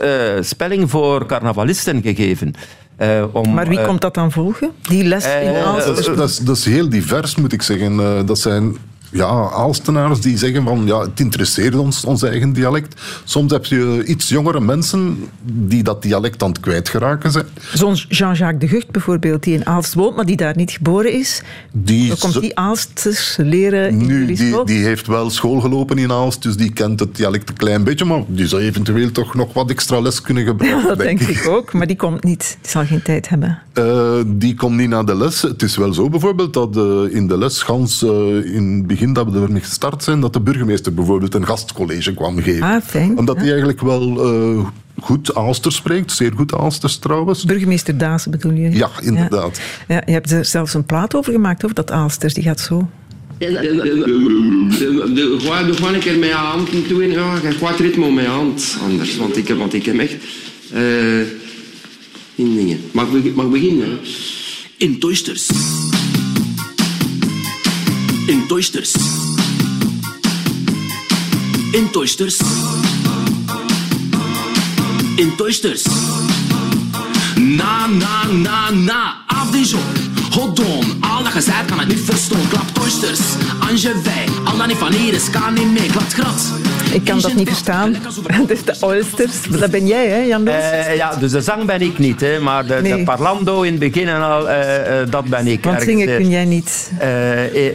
[0.61, 2.53] spelling voor carnavalisten gegeven.
[3.01, 4.71] Uh, om, maar wie uh, komt dat dan volgen?
[4.81, 8.25] Die les in uh, dat, dat, is, dat is heel divers, moet ik zeggen.
[8.25, 8.77] dat zijn
[9.11, 13.01] ja, Aalstenaars die zeggen van ja, het interesseert ons, ons eigen dialect.
[13.23, 17.45] Soms heb je iets jongere mensen die dat dialect aan het kwijtgeraken zijn.
[17.73, 21.41] Zoals Jean-Jacques de Gucht bijvoorbeeld, die in Aalst woont, maar die daar niet geboren is.
[21.71, 26.11] Die Dan komt die Aalsters leren in nu, die, die heeft wel school gelopen in
[26.11, 29.53] Aalst, dus die kent het dialect een klein beetje, maar die zou eventueel toch nog
[29.53, 30.81] wat extra les kunnen gebruiken.
[30.81, 31.47] Ja, dat denk, ik.
[31.47, 32.57] ook, maar die komt niet.
[32.61, 33.59] Die zal geen tijd hebben.
[33.73, 35.41] Uh, die komt niet naar de les.
[35.41, 38.09] Het is wel zo bijvoorbeeld dat uh, in de les Gans uh,
[38.55, 42.13] in het begin begin dat we ermee gestart zijn, dat de burgemeester bijvoorbeeld een gastcollege
[42.13, 42.63] kwam geven.
[42.63, 43.17] Ah, fijn.
[43.17, 44.65] Omdat hij eigenlijk wel uh,
[44.99, 47.45] goed Aalster spreekt, zeer goed Aalsters trouwens.
[47.45, 48.71] Burgemeester Daas bedoel je?
[48.71, 49.61] Ja, inderdaad.
[49.87, 49.95] Ja.
[49.95, 50.01] ja.
[50.05, 52.89] je hebt er zelfs een plaat over gemaakt, over dat Aalsters, die gaat zo.
[53.39, 53.63] Gewoon
[55.93, 59.17] een keer mijn hand toe en ja, ga kwaad ritme op mijn hand anders.
[59.17, 60.15] Want ik heb, want ik heb echt
[60.73, 61.19] uh,
[62.35, 62.79] in dingen.
[62.91, 63.99] Mag, mag beginnen?
[64.77, 65.49] In Toysters
[68.31, 68.95] in Toysters.
[71.73, 72.39] In Toysters.
[75.17, 75.85] In Toysters.
[77.35, 79.23] Na, na, na, na.
[79.27, 80.10] Af die zon.
[80.31, 81.01] Hodon.
[81.01, 82.47] Al dat gezegd kan het niet verstaan.
[82.49, 83.19] Klap Toysters.
[83.69, 84.25] Angevij.
[84.45, 85.91] Al dat niet van hier is, kan niet meer.
[85.91, 86.53] Klap grat.
[86.93, 87.95] Ik kan dat niet verstaan.
[88.47, 91.97] Dus de oysters, dat ben jij, hè, Jan uh, Ja, dus de zang ben ik
[91.97, 92.97] niet, hè, maar de, nee.
[92.97, 95.63] de parlando in het begin en al, uh, uh, dat ben ik.
[95.63, 96.91] Want zingen kun jij niet?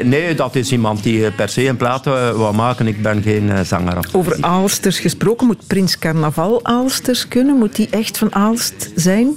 [0.03, 2.87] nee, dat is iemand die per se een plaat wil maken.
[2.87, 4.09] Ik ben geen zanger.
[4.12, 7.57] Over Aalsters gesproken, moet Prins Carnaval Aalsters kunnen?
[7.57, 9.37] Moet die echt van Aalst zijn?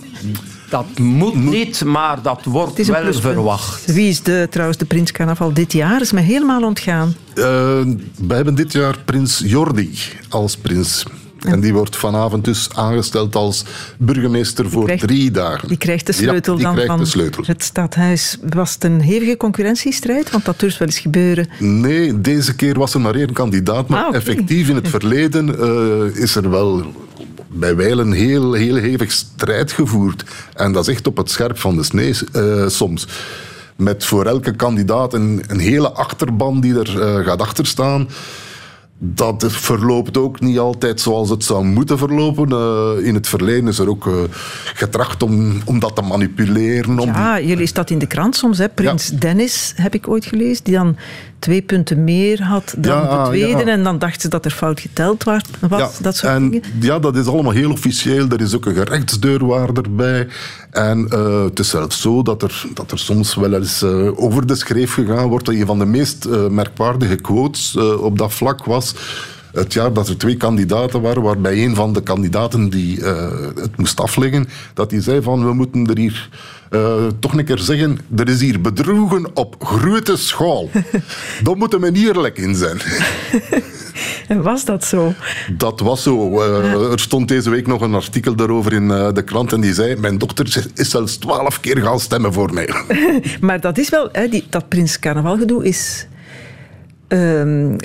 [0.70, 3.94] Dat moet niet, maar dat wordt wel verwacht.
[3.94, 6.02] Wie is de, trouwens de Prins Carnaval dit jaar?
[6.02, 7.16] Is me helemaal ontgaan.
[7.36, 7.46] Uh,
[8.28, 9.98] wij hebben dit jaar Prins Jordi
[10.30, 11.06] als prins.
[11.40, 13.66] En die wordt vanavond dus aangesteld als
[13.98, 15.68] burgemeester voor drie dagen.
[15.68, 17.44] Die krijgt de sleutel ja, dan krijgt van de sleutel.
[17.48, 18.38] het stadhuis.
[18.50, 20.32] Was het een hevige concurrentiestrijd?
[20.32, 21.50] Want dat durft wel eens gebeuren.
[21.60, 23.88] Nee, deze keer was er maar één kandidaat.
[23.88, 26.86] Maar ah, effectief in het verleden uh, is er wel
[27.52, 30.24] bij wijlen heel, heel hevig strijd gevoerd.
[30.54, 33.08] En dat is echt op het scherp van de snee uh, soms.
[33.76, 38.08] Met voor elke kandidaat een, een hele achterban die er uh, gaat achterstaan
[39.02, 42.50] dat verloopt ook niet altijd zoals het zou moeten verlopen.
[42.52, 44.14] Uh, in het verleden is er ook uh,
[44.74, 47.00] getracht om, om dat te manipuleren.
[47.00, 48.58] Om ja, je leest dat in de krant soms.
[48.58, 48.70] Hè.
[48.70, 50.98] Prins Dennis heb ik ooit gelezen, die dan
[51.40, 53.66] twee punten meer had dan ja, de tweede.
[53.66, 53.72] Ja.
[53.72, 55.42] En dan dachten ze dat er fout geteld was.
[55.70, 56.64] Ja, dat soort en, dingen.
[56.80, 58.28] Ja, dat is allemaal heel officieel.
[58.28, 60.28] Er is ook een gerechtsdeurwaarder bij.
[60.72, 64.48] En uh, het is zelfs zo dat er, dat er soms wel eens uh, over
[64.48, 65.48] de schreef gegaan wordt.
[65.48, 68.96] Een van de meest uh, merkwaardige quotes op dat vlak was
[69.52, 73.78] het jaar dat er twee kandidaten waren, waarbij een van de kandidaten die uh, het
[73.78, 76.30] moest afleggen, dat hij zei van we moeten er hier
[76.70, 80.70] uh, toch een keer zeggen, er is hier bedroegen op grote schaal.
[81.44, 82.82] Daar moeten we eerlijk in zijn.
[84.28, 85.14] En was dat zo?
[85.58, 86.32] Dat was zo.
[86.32, 89.74] Uh, er stond deze week nog een artikel daarover in uh, de krant en die
[89.74, 92.70] zei, mijn dochter is zelfs twaalf keer gaan stemmen voor mij.
[93.42, 96.08] maar dat is wel, hè, die, dat Prins Carnaval gedoe is
[97.12, 97.76] Um,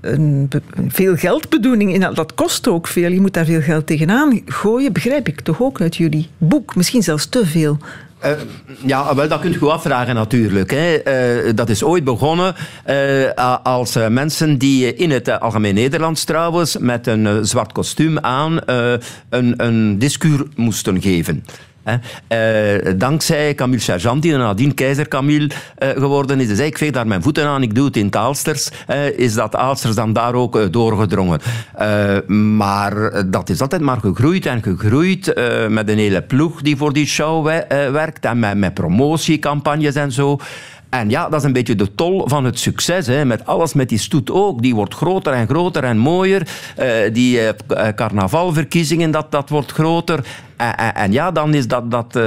[0.00, 0.50] een,
[0.88, 2.00] veel geldbedoeling in.
[2.14, 3.10] Dat kost ook veel.
[3.10, 6.76] Je moet daar veel geld tegenaan gooien, begrijp ik toch ook uit jullie boek.
[6.76, 7.78] Misschien zelfs te veel.
[8.24, 8.30] Uh,
[8.86, 10.70] ja, wel, dat kunt goed afvragen natuurlijk.
[10.70, 11.00] Hè.
[11.46, 12.54] Uh, dat is ooit begonnen
[12.88, 18.58] uh, als mensen die in het Algemeen Nederlands trouwens met een zwart kostuum aan
[19.28, 21.44] een, een discours moesten geven.
[21.84, 26.48] Uh, dankzij Camille Sergeant, die nadien keizer Camille uh, geworden is.
[26.48, 28.70] Dus ik veeg daar mijn voeten aan, ik doe het in het Aalsters.
[28.88, 31.40] Uh, is dat Aalsters dan daar ook doorgedrongen.
[32.56, 35.34] maar dat is altijd maar gegroeid en gegroeid
[35.68, 40.38] met een hele ploeg die voor die show werkt en met, promotiecampagnes en zo.
[40.88, 43.06] En ja, dat is een beetje de tol van het succes.
[43.06, 43.24] Hè.
[43.24, 44.62] Met alles met die stoet ook.
[44.62, 46.48] Die wordt groter en groter en mooier.
[47.12, 47.40] Die
[47.94, 50.24] carnavalverkiezingen, dat, dat wordt groter.
[50.60, 52.22] En, en, en ja, dan is dat, dat eh,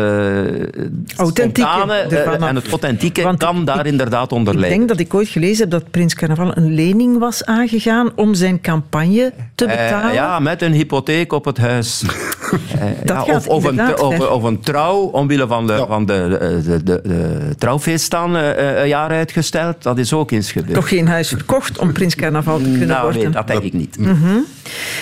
[1.06, 2.40] spontane, eh, af.
[2.50, 5.58] en het authentieke Want kan ik- daar inderdaad onder Ik denk dat ik ooit gelezen
[5.62, 10.14] heb dat Prins Carnaval een lening was aangegaan om zijn campagne te Eh, betalen.
[10.14, 12.02] ja, met een hypotheek op het huis.
[12.54, 15.86] Eh, Dat ja, gaat of, of, een, of, of een trouw, omwille van de, Ja.
[15.88, 19.84] van de, de, de, de trouwfeest dan eh, eh, een jaar uitgesteld.
[19.84, 20.74] Dat is ook eens gebeurd.
[20.74, 23.22] Toch geen huis verkocht om Prins Carnaval te kunnen nou, worden.
[23.22, 23.98] nee, dat denk ik niet.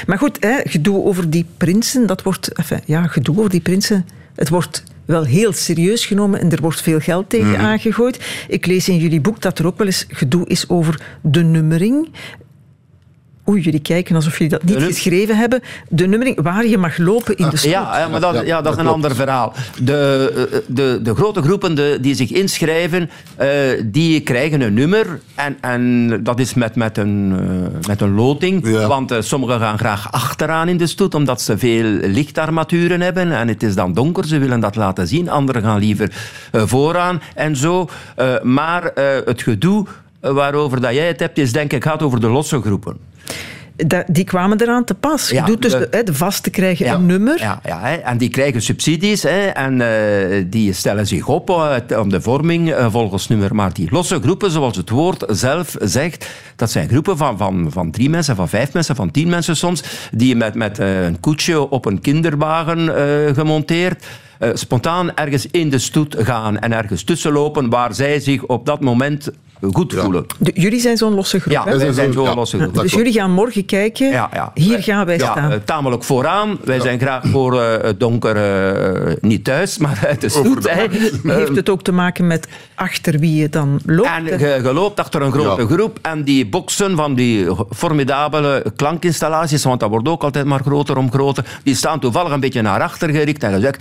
[0.06, 2.48] Maar goed, hè, gedoe over die prinsen, dat wordt...
[2.54, 4.06] Enfin, ja, gedoe over die prinsen,
[4.36, 8.46] het wordt wel heel serieus genomen en er wordt veel geld tegen aangegooid.
[8.48, 12.10] Ik lees in jullie boek dat er ook wel eens gedoe is over de nummering.
[13.52, 15.62] Oei, jullie kijken alsof jullie dat niet De geschreven hebben.
[15.90, 17.72] De nummering waar je mag lopen in de stoet.
[17.72, 19.54] Ja, ja, maar dat, Ja, dat dat is een ander verhaal.
[19.84, 23.50] De, eh, de, de grote groepen de, die zich inschrijven, eh,
[23.86, 25.20] die krijgen een nummer.
[25.36, 28.68] En, en dat is met, met, een, eh, met een loting.
[28.68, 28.88] Ja.
[28.88, 33.32] Want sommigen gaan graag achteraan in de stoet, omdat ze veel lichtarmaturen hebben.
[33.32, 35.30] En het is dan donker, ze willen dat laten zien.
[35.30, 36.12] Anderen gaan liever
[36.52, 37.90] eh, vooraan en zo.
[38.16, 39.86] Eh, maar eh, het gedoe
[40.20, 42.98] waarover dat jij het hebt, is denk ik gaat over de losse groepen.
[44.08, 45.30] Die kwamen eraan te pas.
[45.30, 47.40] Je Ja, doet dus de- de, vaste krijgen een nummer.
[47.40, 52.00] Ja, ja hè, en die krijgen subsidies hè, en eh, die stellen zich op eh,
[52.00, 53.56] om de vorming eh, volgens nummer.
[53.56, 57.92] Maar die losse groepen, zoals het woord zelf zegt, dat zijn groepen van, van, van
[57.92, 61.86] drie mensen, van vijf mensen, van tien mensen soms, die met, met een koetsje op
[61.86, 62.80] een kinderwagen
[63.36, 64.06] gemonteerd
[64.54, 69.30] spontaan ergens in de stoet gaan en ergens tussenlopen waar zij zich op dat moment
[69.74, 70.02] goed Ja.
[70.04, 70.26] voelen.
[70.39, 71.54] De- jullie zijn zo'n losse groep.
[71.54, 71.63] Ja?
[71.63, 72.36] Wij zijn zijn zo- zo'n ja.
[72.36, 72.74] losse groep.
[72.74, 74.10] Dus jullie gaan morgen kijken.
[74.12, 74.52] Ja, ja.
[74.54, 75.52] Hier gaan wij ja, staan.
[75.52, 76.58] eh, tamelijk vooraan.
[76.63, 80.69] Wij zijn graag voor eh, het donker, eh, niet thuis, maar uit de stoet.
[80.69, 80.86] hè.
[81.34, 84.10] Heeft het ook te maken met achter wie je dan loopt?
[84.17, 85.67] En je, je loopt achter een grote Ja.
[85.67, 90.97] groep en die boksen van die formidabele klankinstallaties, want dat wordt ook altijd maar groter
[90.97, 93.74] om groter, die staan toevallig een beetje naar achter gericht en je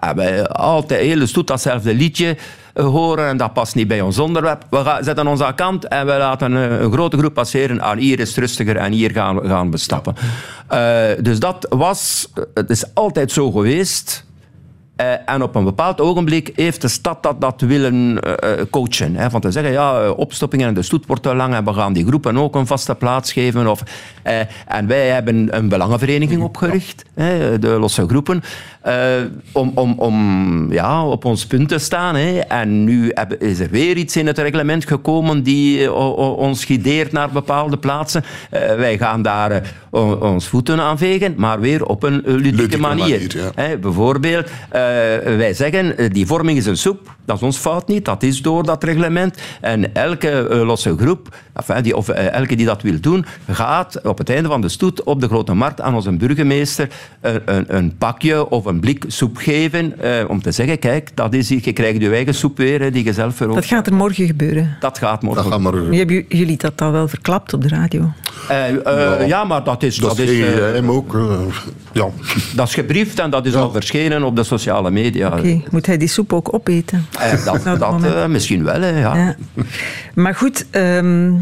[0.00, 2.36] zegt, ah, wij altijd hele stoet datzelfde liedje
[2.74, 4.64] eh, horen en dat past niet bij ons onderwerp.
[4.70, 7.80] We zetten ons aan kant en we laten een, een grote groep passeren.
[7.80, 10.14] Ah, hier is het rustiger en hier gaan, we- gaan we stappen.
[10.68, 14.24] Eh, dus dat was, het is altijd zo geweest.
[14.98, 19.16] Eh, en op een bepaald ogenblik heeft de stad dat, dat willen eh, eh, coachen.
[19.16, 21.92] Hè, van te zeggen, ja, opstoppingen en de stoet wordt te lang en we gaan
[21.92, 23.66] die groepen ook een vaste plaats geven.
[23.66, 23.82] Of,
[24.66, 28.42] en wij hebben een belangenvereniging opgericht, hè, de losse groepen,
[29.52, 32.14] om, om, om ja, op ons punt te staan.
[32.14, 32.38] Hè.
[32.38, 37.78] En nu is er weer iets in het reglement gekomen die ons guideert naar bepaalde
[37.78, 38.24] plaatsen.
[38.50, 39.62] Wij gaan daar
[40.20, 43.20] ons voeten aan vegen, maar weer op een ludieke, manier.
[43.20, 43.50] manier, ja.
[43.62, 44.50] Hè, bijvoorbeeld,
[45.36, 47.16] wij zeggen, eh, die vorming is een soep.
[47.28, 49.36] Dat is ons fout niet, dat is door dat reglement.
[49.60, 54.00] En elke eh, losse groep, enfin, die, of eh, elke die dat wil doen, gaat
[54.04, 56.88] op het einde van de stoet op de Grote Markt aan onze burgemeester
[57.20, 61.34] een, een, een pakje of een blik soep geven eh, om te zeggen, kijk, dat
[61.34, 63.54] is, hier, je krijgt je eigen soep weer, hè, die je zelf veroogt.
[63.54, 64.76] Dat gaat er morgen gebeuren.
[64.80, 65.50] Dat gaat morgen.
[65.50, 65.88] Dat.
[65.90, 68.10] Nu hebben jullie dat al wel verklapt op de radio.
[68.48, 68.68] Eh,
[69.20, 71.14] eh, ja, maar dat is, Dat dat is eh, geheim ook.
[71.14, 71.30] eh,
[71.92, 72.06] ja.
[72.54, 73.58] dat is gebriefd en dat is Ja.
[73.60, 75.26] al verschenen op de sociale media.
[75.38, 77.06] Oké, moet hij die soep ook opeten?
[77.20, 79.16] Eh, dat dat eh, misschien wel, hè, ja.
[79.16, 79.36] Ja.
[80.14, 81.32] Maar goed, ehm,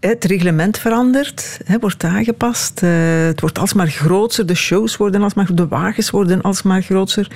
[0.00, 2.82] het reglement verandert, hè, wordt aangepast.
[2.82, 2.90] eh,
[3.26, 7.30] het wordt alsmaar groter, de shows worden alsmaar, de wagens worden alsmaar groter.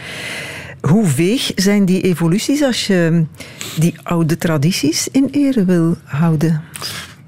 [0.81, 3.25] Hoe veeg zijn die evoluties als je
[3.77, 6.63] die oude tradities in ere wil houden?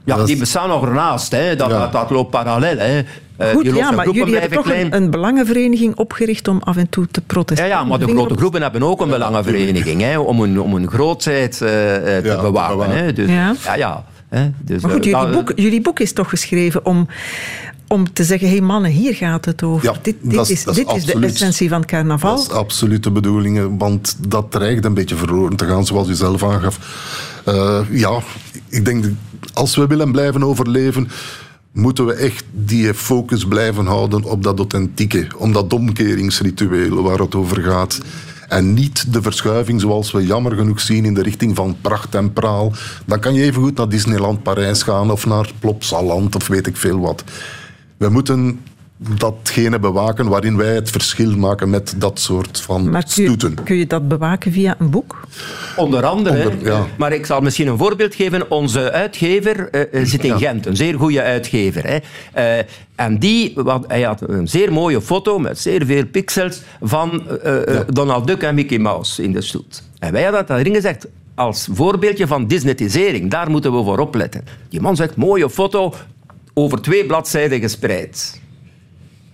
[0.05, 1.33] Ja, die bestaan nog ernaast.
[1.33, 1.57] Hè.
[1.57, 1.79] Dat, Ja.
[1.79, 2.79] dat, dat loopt parallel.
[2.79, 3.03] Hè.
[3.37, 4.87] Eh, Goed, ja, maar jullie hebben toch klein.
[4.87, 7.73] een, een belangenvereniging opgericht om af en toe te Ja, protesteren.
[7.73, 10.01] ja, maar de grote op- groepen hebben ook een belangenvereniging.
[10.01, 12.77] Hè, om hun, om hun grootheid eh, eh, te Ja, bewaken.
[12.77, 12.97] bewaken.
[13.05, 13.13] Hè.
[13.13, 13.55] Dus, Ja.
[13.65, 13.75] ja.
[13.75, 14.51] ja, hè.
[14.59, 17.09] Dus, Maar goed, jullie boek, jullie boek is toch geschreven om,
[17.89, 19.85] om te zeggen: hé hey mannen, hier gaat het over.
[19.85, 22.37] Ja, dit dit dat is- dit is de essentie van carnaval.
[22.37, 26.15] Dat is absoluut de bedoeling, want dat dreigt een beetje verloren te gaan, zoals u
[26.15, 26.79] zelf aangaf.
[27.45, 28.19] Eh, ja,
[28.69, 29.13] ik denk, dat
[29.55, 31.09] als we willen blijven overleven,
[31.75, 37.35] moeten we echt die focus blijven houden op dat authentieke, om dat omkeringsritueel waar het
[37.35, 38.01] over gaat.
[38.49, 42.33] En niet de verschuiving zoals we jammer genoeg zien in de richting van pracht en
[42.33, 42.73] praal.
[43.07, 46.77] Dan kan je even goed naar Disneyland Parijs gaan of naar Plopsaland of weet ik
[46.77, 47.25] veel wat.
[47.97, 48.61] We moeten
[49.19, 53.65] datgene bewaken waarin wij het verschil maken met dat soort van Maar kun je, stoeten.
[53.65, 55.21] kun je dat bewaken via een boek?
[55.77, 56.49] Onder andere.
[56.51, 56.87] Onder- ja.
[56.99, 58.51] Maar ik zal misschien een voorbeeld geven.
[58.51, 60.37] Onze uitgever eh, eh, zit in Ja.
[60.39, 60.67] Gent.
[60.67, 61.87] Een zeer goede uitgever.
[61.87, 61.99] Hè.
[62.59, 62.65] Eh,
[62.95, 67.69] en die, wat, hij had een zeer mooie foto met zeer veel pixels van eh,
[67.79, 69.83] eh, Donald Duck en Mickey Mouse in de stoet.
[69.99, 73.31] En wij hadden dat erin gezegd als voorbeeldje van Disneytisering.
[73.31, 74.45] Daar moeten we voor opletten.
[74.69, 75.95] Die man zegt, mooie foto,
[76.55, 78.41] over twee bladzijden gespreid.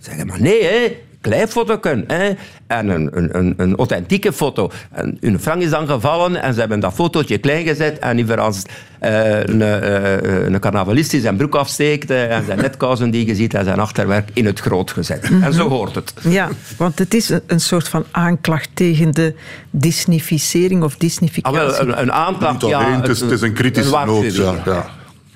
[0.00, 0.96] Zeggen, maar nee, hè.
[1.20, 2.32] kleifoto hè,
[2.66, 4.70] en een, een, een, een, authentieke foto.
[4.92, 8.40] En hun frank is dan gevallen en ze hebben dat fotootje klein gezet en liever
[8.40, 8.62] als
[9.02, 13.54] uh, een, uh, een carnavalist die zijn broek afsteekt en zijn netkousen die je ziet
[13.54, 15.30] en zijn achterwerk in het groot gezet.
[15.42, 16.14] En zo hoort het.
[16.22, 19.34] Ja, want het is een, soort van aanklacht tegen de
[19.70, 21.60] disnificering of disnificatie.
[21.60, 23.00] Ah, wel, een, een aanklacht, ja.
[23.00, 24.54] Het is, het is, een kritische noot, ja.
[24.64, 24.86] ja.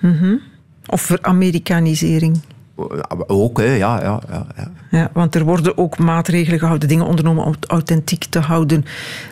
[0.01, 0.41] Mm -hmm.
[0.87, 2.41] Of veramerikanisering.
[3.27, 4.47] Ook, hè, ja, ja, ja,
[4.91, 5.11] ja.
[5.13, 8.85] Want er worden ook maatregelen gehouden, dingen ondernomen om het authentiek te houden.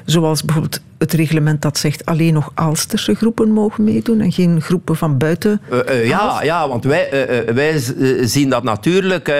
[0.04, 4.96] Zoals bijvoorbeeld het reglement dat zegt alleen nog Aalsterse groepen mogen meedoen en geen groepen
[4.96, 5.60] van buiten.
[5.88, 7.82] Uh, ja, ja, want wij, uh, wij
[8.20, 9.32] zien dat natuurlijk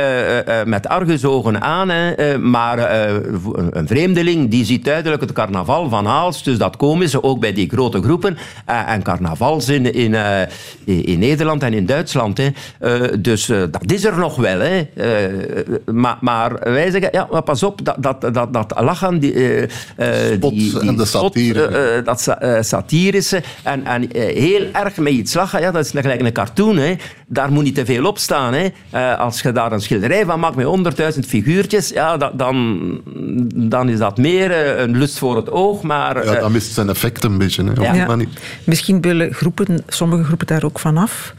[0.65, 1.89] met argusogen aan.
[1.89, 2.79] Hè, maar
[3.71, 6.45] een vreemdeling die ziet duidelijk het carnaval van Aalst.
[6.45, 8.37] Dus dat komen ze ook bij die grote groepen.
[8.67, 10.15] en carnavals in, in,
[10.85, 12.39] in, Nederland en in Duitsland.
[12.39, 12.51] Hè.
[13.21, 14.61] dus dat is er nog wel.
[14.61, 14.89] Hè.
[15.93, 19.19] maar, maar wij zeggen, ja, maar pas op, dat, dat, dat, dat lachen...
[19.19, 19.33] Die,
[20.33, 25.13] Spot die, die en de satire uh, dat uh, satirische en, en heel erg met
[25.13, 25.61] iets lachen.
[25.61, 26.77] Ja, dat is gelijk een cartoon.
[26.77, 26.95] Hè.
[27.27, 28.55] Daar moet niet te veel op staan.
[28.55, 29.17] Hè.
[29.17, 33.01] als je daar een schilderij van maakt met honderdduizend figuurtjes, ja, dat, dan,
[33.55, 35.83] dan is dat meer een lust voor het oog.
[35.83, 37.65] Maar, ja, dan mist zijn effect een beetje.
[37.65, 38.17] Hè, ja.
[38.65, 41.35] Misschien willen groepen, sommige groepen daar ook vanaf.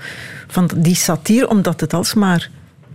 [0.47, 2.49] Van die satire, omdat het alsmaar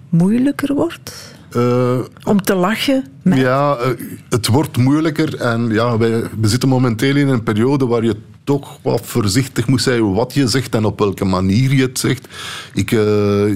[0.09, 1.37] moeilijker wordt?
[1.57, 3.05] Uh, om te lachen?
[3.23, 3.39] Met...
[3.39, 3.87] Ja, uh,
[4.29, 5.41] het wordt moeilijker.
[5.41, 9.83] En ja, wij, we zitten momenteel in een periode waar je toch wat voorzichtig moet
[9.83, 12.29] zijn wat je zegt en op welke manier je het zegt.
[12.75, 13.47] Ik, uh,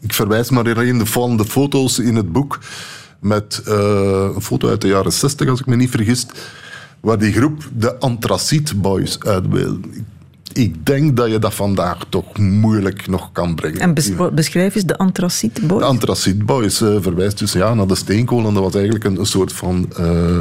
[0.00, 2.58] ik verwijs maar in van de foto's in het boek
[3.20, 6.26] met een foto uit de jaren 60, als ik me niet vergis,
[7.00, 9.86] waar die groep de Antraciet Boys uitbeeldt
[10.54, 13.80] ik denk dat je dat vandaag toch moeilijk nog kan brengen.
[13.80, 13.94] En
[14.34, 15.80] beschrijf eens de Antraciet Boys.
[15.80, 18.46] De Antraciet Boys uh, verwijst dus ja, naar de steenkool.
[18.46, 20.40] En dat was eigenlijk een, een soort van uh,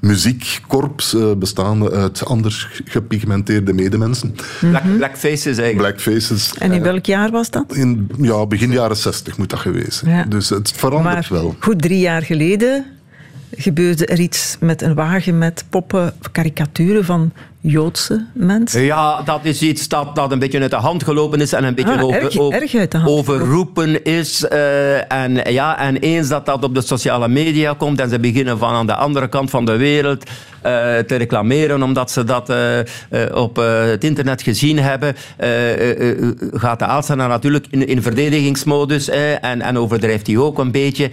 [0.00, 4.34] muziekkorps uh, bestaande uit anders gepigmenteerde medemensen.
[4.60, 5.76] Black, blackfaces eigenlijk.
[5.76, 6.52] Blackfaces.
[6.58, 7.74] En in welk jaar was dat?
[7.74, 10.16] In ja, begin jaren zestig moet dat geweest zijn.
[10.16, 10.24] Ja.
[10.24, 11.56] Dus het verandert maar, wel.
[11.58, 12.84] Goed, drie jaar geleden
[13.56, 18.82] gebeurde er iets met een wagen met poppen, karikaturen van Joodse mensen?
[18.82, 21.74] Ja, dat is iets dat, dat een beetje uit de hand gelopen is en een
[21.74, 24.46] beetje ah, over, erg, over, erg overroepen is.
[24.52, 28.58] Uh, en, ja, en eens dat dat op de sociale media komt en ze beginnen
[28.58, 30.32] van aan de andere kant van de wereld uh,
[30.98, 32.56] te reclameren omdat ze dat uh,
[33.34, 35.14] op het internet gezien hebben,
[36.52, 41.10] gaat de Aalstenaar natuurlijk in, in verdedigingsmodus en, en overdrijft hij ook een beetje.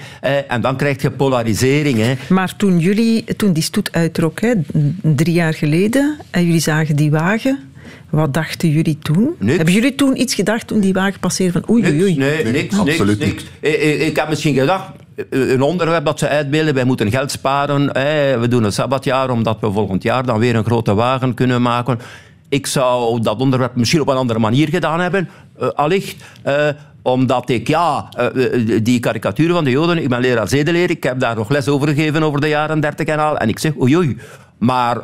[0.47, 1.97] en dan krijg je polarisering.
[1.97, 2.13] Hè.
[2.29, 4.53] Maar toen jullie, toen die stoet uittrok, hè,
[5.01, 7.59] drie jaar geleden, en jullie zagen die wagen.
[8.09, 9.35] Wat dachten jullie toen?
[9.45, 12.17] Hebben jullie toen iets gedacht toen die wagen passeerde van oei, oei, oei?
[12.17, 13.75] Nee, niks, Absoluut niks, niks.
[13.75, 14.89] Ik, ik, heb misschien gedacht,
[15.29, 17.93] een onderwerp dat ze uitbeelden, wij moeten geld sparen,
[18.39, 21.99] we doen een sabbatjaar omdat we volgend jaar dan weer een grote wagen kunnen maken.
[22.49, 25.29] Ik zou dat onderwerp misschien op een andere manier gedaan hebben,
[25.61, 26.23] uh, allicht.
[26.47, 26.67] Uh,
[27.01, 31.19] omdat ik, ja, uh, die karikaturen van de Joden, ik ben leraar zedeleer, ik heb
[31.19, 33.37] daar nog les over gegeven over de jaren 30 en al.
[33.37, 34.17] En ik zeg, oei, oei,
[34.57, 35.01] maar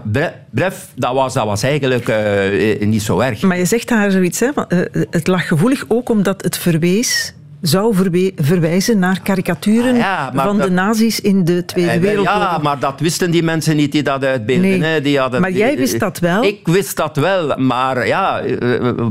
[0.51, 3.41] bref, dat was, dat was eigenlijk uh, niet zo erg.
[3.41, 4.47] Maar je zegt daar zoiets, hè?
[4.47, 7.95] Uh, het lag gevoelig ook omdat het verwees zou
[8.35, 12.41] verwijzen naar karikaturen ah, van de nazi's in de Tweede Wereldoorlog.
[12.41, 14.79] Ja, maar dat wisten die mensen niet die dat uitbeelden.
[14.79, 15.01] Nee.
[15.01, 16.43] Die hadden, maar jij wist dat wel?
[16.43, 18.41] Ik wist dat wel, maar ja,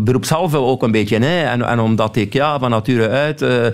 [0.00, 1.18] beroepshalve ook een beetje.
[1.18, 1.42] Hè.
[1.42, 3.72] En, en omdat ik ja, van nature uit uh, uh,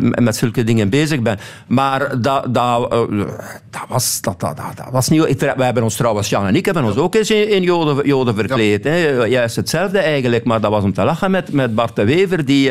[0.00, 1.38] met zulke dingen bezig ben.
[1.66, 3.26] Maar dat, dat, uh,
[3.70, 5.24] dat, was, dat, dat, dat, was niet...
[5.28, 8.06] Ik, wij hebben ons trouwens, Jan en ik, hebben ons ook eens in, in Joden,
[8.06, 8.84] Joden verkleed.
[8.84, 8.90] Ja.
[8.90, 9.24] Hè.
[9.24, 12.70] Juist hetzelfde eigenlijk, maar dat was om te lachen met, met Bart de Wever, die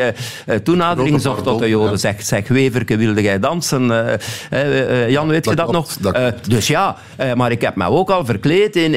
[0.62, 1.98] toenadering zocht tot de Joden.
[1.98, 3.84] Zeg, zeg Weverke, wilde jij dansen?
[3.84, 4.00] Uh,
[4.52, 5.96] uh, Jan, weet je dat, nog?
[6.48, 6.96] dus ja,
[7.34, 8.94] maar ik heb me ook al verkleed in,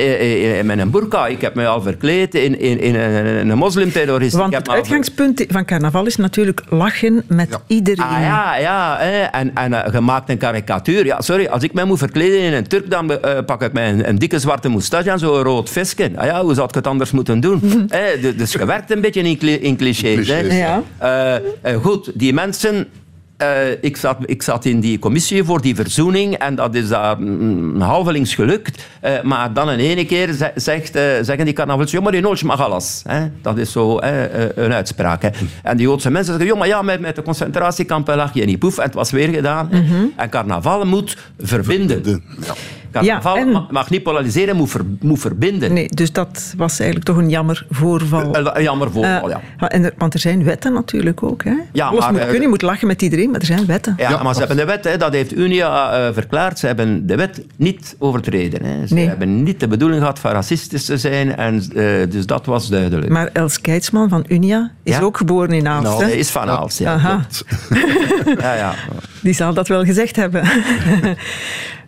[0.70, 1.28] in, een burka.
[1.28, 4.36] Ik heb me al verkleed in, in, in een, een moslimterrorist.
[4.36, 8.06] Want het uitgangspunt van carnaval is natuurlijk lachen met iedereen.
[8.06, 9.00] Ah, ja, ja.
[9.32, 11.06] En, en gemaakt een karikatuur.
[11.06, 13.12] Ja, sorry, als ik mij moet verkleden in een Turk, dan
[13.46, 16.12] pak ik mij een, een, dikke zwarte moustache en zo'n rood visje.
[16.16, 17.62] Ah, ja, hoe zou ik het anders moeten doen?
[18.38, 20.28] dus je werkt een beetje in, in clichés.
[20.28, 20.82] Ja.
[21.82, 22.88] goed, die mensen
[23.42, 27.22] uh, ik, zat, ik zat in die commissie voor die verzoening en dat is daar
[27.22, 28.86] mm, halvelings gelukt.
[29.04, 32.44] Uh, maar dan in ene keer zegt, uh, zeggen die carnavals, ja, maar in Noord
[32.44, 33.02] mag alles.
[33.08, 33.28] Hè?
[33.42, 34.00] Dat is zo
[34.56, 35.22] een uitspraak.
[35.22, 35.30] Hè?
[35.64, 38.60] En die Joodse mensen zeggen, ja, maar ja, met, met de concentratiekampen lag je niet
[38.60, 38.78] poef.
[38.78, 39.68] En het was weer gedaan.
[39.72, 40.12] Mm -hmm.
[40.16, 42.24] En carnaval moet verbinden.
[42.46, 42.54] Ja.
[43.04, 45.74] Carnaval en- ma- mag niet polariseren, moet, ver- moet verbinden.
[45.74, 48.34] Nee, dus dat was eigenlijk toch een jammer voorval.
[48.36, 49.70] Eh, Een jammer voorval, Eh, ja.
[49.70, 51.44] en er- want er zijn wetten natuurlijk ook.
[51.44, 51.54] Hè?
[51.72, 53.94] Ja, Alles maar, moet eh, kunnen, je moet lachen met iedereen, maar er zijn wetten.
[53.98, 57.16] Ja, maar ze hebben de wet, hè, dat heeft Unia eh, verklaard, ze hebben de
[57.16, 58.66] wet niet overtreden.
[58.66, 58.88] Hè.
[58.88, 59.08] Ze Nee.
[59.08, 63.10] hebben niet de bedoeling gehad van racistisch te zijn, en, eh, dus dat was duidelijk.
[63.12, 65.02] Maar Els Keitsman van Unia is Ja?
[65.02, 65.84] ook geboren in Aalst.
[65.90, 66.04] Nou?
[66.04, 66.94] Hij is van Aalst, ja.
[66.94, 67.26] Aha,
[68.40, 68.74] Ja, ja.
[69.22, 70.44] die zal dat wel gezegd hebben.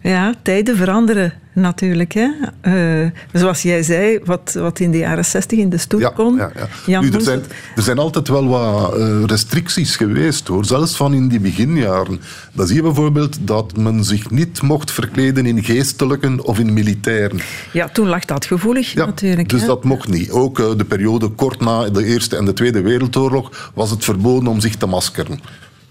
[0.01, 2.13] ja, tijden veranderen natuurlijk.
[2.13, 2.29] Hè?
[2.61, 6.35] Eh, zoals jij zei, wat, wat in de jaren zestig in de stoet Ja, kon.
[6.35, 6.51] ja,
[6.85, 7.01] ja.
[7.01, 7.41] Nu, er, zijn,
[7.75, 10.65] er zijn altijd wel wat eh, restricties geweest, hoor.
[10.65, 12.19] zelfs van in die beginjaren.
[12.53, 17.39] Dan zie je bijvoorbeeld dat men zich niet mocht verkleden in geestelijken of in militairen.
[17.73, 19.49] Ja, toen lag dat gevoelig Ja, natuurlijk.
[19.49, 19.67] dus hè.
[19.67, 20.31] dat mocht niet.
[20.31, 24.47] Ook eh, de periode kort na de Eerste en de Tweede Wereldoorlog was het verboden
[24.47, 25.39] om zich te maskeren.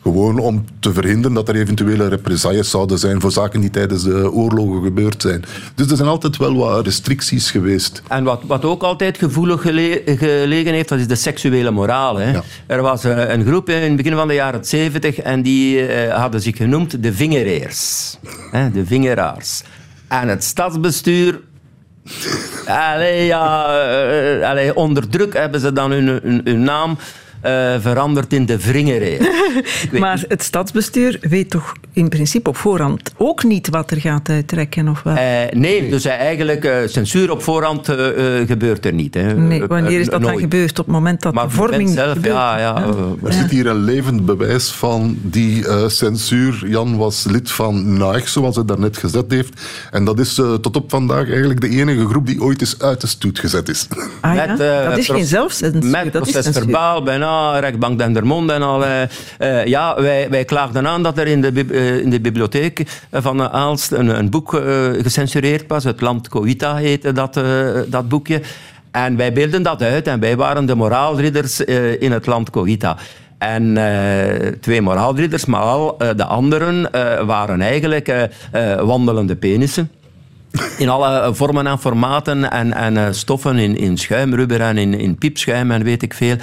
[0.07, 4.32] Gewoon om te verhinderen dat er eventuele represailles zouden zijn voor zaken die tijdens de
[4.32, 5.44] oorlogen gebeurd zijn.
[5.74, 8.02] Dus er zijn altijd wel wat restricties geweest.
[8.09, 12.16] En wat, wat ook altijd gevoelig gele- gelegen heeft, dat is de seksuele moraal.
[12.16, 12.30] Hè.
[12.30, 12.42] Ja.
[12.66, 16.16] Er was eh, een groep in het begin van de jaren 70 en die eh,
[16.20, 18.16] hadden zich genoemd de vingereers.
[18.50, 19.62] Hè, de vingeraars.
[20.09, 21.40] En het stadsbestuur...
[22.66, 26.98] Allee, ja, eh, allee, onder druk hebben ze dan hun, hun, hun naam
[27.47, 28.59] eh, veranderd in de
[29.90, 34.28] weet Maar het stadsbestuur weet toch in principe op voorhand ook niet wat er gaat
[34.28, 34.88] uittrekken?
[34.88, 35.14] Of wel?
[35.16, 39.14] Eh, nee, dus eh, eigenlijk eh, censuur op voorhand eh, eh, gebeurt er niet.
[39.14, 39.34] Hè.
[39.34, 40.78] nee, Eh, wanneer is eh, dat dan gebeurd?
[40.78, 42.34] Op het moment dat Maar de vorming zelf, gebeurt?
[42.34, 46.62] ja, ja, eh, Er zit hier een levend bewijs van die eh, censuur.
[46.66, 49.61] Jan was lid van NAIG, zoals hij daarnet gezet heeft.
[49.90, 53.01] En dat is eh, tot op vandaag eigenlijk de enige groep die ooit eens uit
[53.01, 53.86] de stoet gezet is.
[54.20, 54.47] Ah, ja?
[54.47, 55.90] Met, eh, dat is geen zelfcensuur.
[55.90, 58.84] Met dat is verbaal, bijna, rechtbank Dendermonde en al.
[58.84, 59.03] eh,
[59.39, 62.82] eh, ja, wij, wij klaagden aan dat er in de, eh, in de bibliotheek
[63.12, 64.51] van Aalst een, een boek
[65.03, 65.84] gecensureerd was.
[65.84, 67.41] Het Land Coïta heette dat,
[67.87, 68.41] dat boekje.
[68.91, 71.61] En wij beelden dat uit en wij waren de moraalridders
[71.99, 72.97] in het Land Coïta.
[73.39, 73.78] En
[74.61, 76.91] twee moraalridders, maar al de anderen
[77.26, 78.30] waren eigenlijk
[78.80, 79.91] wandelende penissen.
[80.78, 85.70] In alle vormen en formaten en, en stoffen, in, in schuimrubber en in, in piepschuim
[85.70, 86.37] en weet ik veel.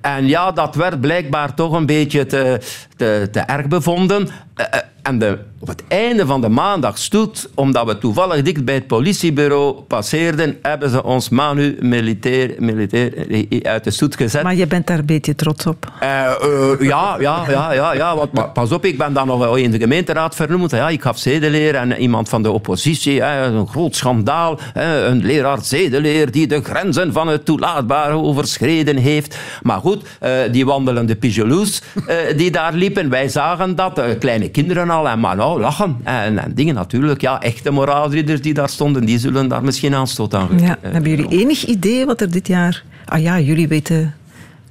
[0.00, 2.60] En ja, dat werd blijkbaar toch een beetje te,
[2.96, 4.28] te, erg bevonden.
[4.54, 8.74] Eh, eh, en de, op het einde van de maandagstoet, omdat we toevallig dicht bij
[8.74, 14.42] het politiebureau passeerden, hebben ze ons manu militair, militair eh, uit de stoet gezet.
[14.42, 15.92] Maar je bent daar een beetje trots op.
[16.00, 18.16] Eh, eh, ja, ja, ja, ja, ja.
[18.16, 20.70] Want, maar pas op, ik ben dan nog wel in de gemeenteraad vernoemd.
[20.70, 23.22] Ja, ik gaf zedeleer en iemand van de oppositie.
[23.22, 24.58] Een groot schandaal.
[24.74, 29.38] Een leraar zedeleer die de grenzen van het toelaatbare overschreden heeft.
[29.62, 33.98] Maar goed, eh, die wandelende pigeloes eh, die daar liepen, wij zagen dat.
[33.98, 35.96] eh, kleine kinderen al en maar nou, lachen.
[36.02, 37.20] En, en dingen natuurlijk.
[37.20, 40.66] Ja, echte moraalridders die daar stonden, die zullen daar misschien aanstoot aan geven.
[40.66, 40.76] Ja.
[40.80, 42.84] Hebben jullie enig idee wat er dit jaar...
[43.04, 44.14] Ah ja, jullie weten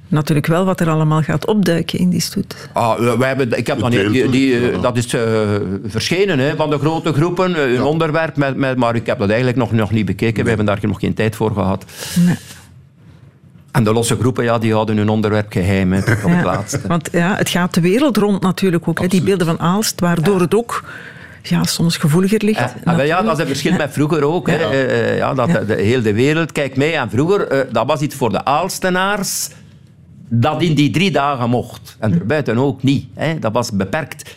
[0.08, 2.68] natuurlijk wel wat er allemaal gaat opduiken in die stoet.
[2.72, 5.22] Ah, eh, wij hebben, ik heb dan die, die, die, eh, dat is eh,
[5.84, 9.28] verschenen hè, van de grote groepen, eh, een onderwerp, met, met, maar ik heb dat
[9.28, 10.42] eigenlijk nog, nog niet bekeken.
[10.42, 11.84] We hebben daar nog geen tijd voor gehad.
[12.26, 12.36] Nee.
[13.72, 16.44] En de losse groepen, ja, die houden hun onderwerp geheim hè, tot op het Ja,
[16.44, 16.80] laatste.
[16.86, 18.98] Want ja, het gaat de wereld rond natuurlijk ook.
[19.00, 20.84] Hè, die beelden van Aalst, waardoor het ook
[21.42, 22.58] ja, soms gevoeliger ligt.
[22.58, 24.46] Ja, Ah, ja, dat is een verschil met vroeger ook.
[24.46, 24.56] Hè.
[24.56, 26.92] Eh, eh, ja, dat de, de- heel de wereld kijkt mee.
[26.92, 29.48] En vroeger, eh, dat was iets voor de Aalstenaars
[30.28, 31.96] dat in die drie dagen mocht.
[31.98, 33.06] En erbuiten ook niet.
[33.14, 33.38] Hè.
[33.38, 34.36] Dat was beperkt.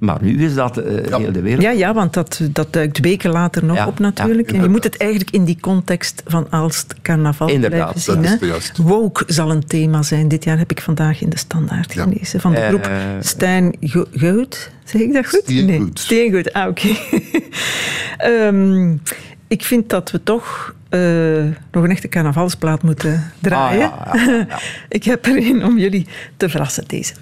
[0.00, 1.62] Maar nu is dat eh, heel de wereld.
[1.62, 4.50] Ja, ja, want dat, dat duikt weken later nog Ja, op natuurlijk.
[4.50, 8.22] ja, en je moet het eigenlijk in die context van Aalst carnaval Inderdaad, blijven zien.
[8.22, 8.76] dat is juist.
[8.76, 10.28] Woke zal een thema zijn.
[10.28, 12.02] Dit jaar heb ik vandaag in de Standaard Ja.
[12.02, 12.40] gelezen.
[12.40, 12.90] Van de groep Eh,
[13.20, 14.70] Stijn Gout.
[14.84, 15.40] Zeg ik dat goed?
[15.44, 15.66] Steengoed.
[15.78, 16.52] Nee, Steengoed.
[16.52, 16.88] Ah, oké.
[18.18, 18.96] Ehm,
[19.48, 21.00] ik vind dat we toch eh,
[21.72, 23.92] nog een echte carnavalsplaat moeten draaien.
[23.92, 24.58] Ah, ja, ja, ja.
[24.88, 27.12] ik heb er een om jullie te verrassen, deze.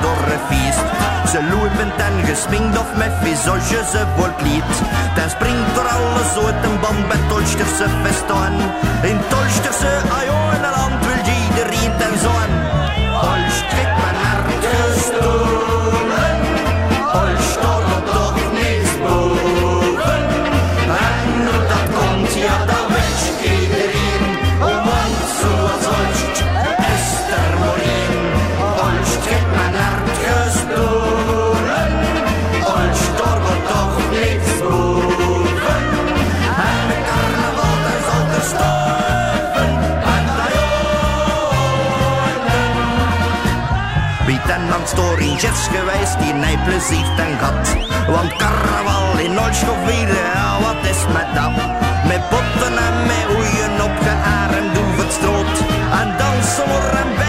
[0.00, 0.86] Dorre feest.
[1.30, 4.72] ze loopend en gesminkt of met visage ze wordt lied.
[5.14, 8.54] Dan springt er alles uit een band bij Tolsterse festoen.
[9.02, 12.50] In Tolsterse Ajoenland wil iedereen ten zoon.
[13.22, 13.97] Holst
[45.38, 47.76] storingetjes geweest, die nee plezier ten gat.
[48.08, 51.52] Want carnaval in Oldstof weer, ja, wat is met dat?
[52.06, 55.58] Met potten en met oeien op gearend over het stroot.
[56.00, 57.27] En dansen voor en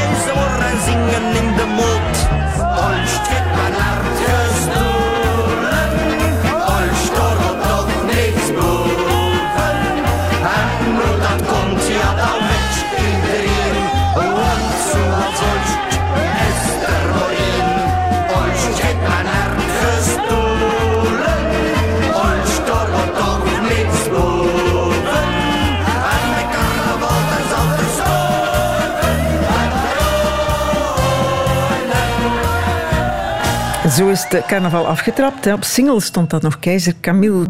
[33.99, 35.45] Zo is de carnaval afgetrapt.
[35.45, 35.53] hè.
[35.53, 37.45] Op single stond dat nog Keizer Camille.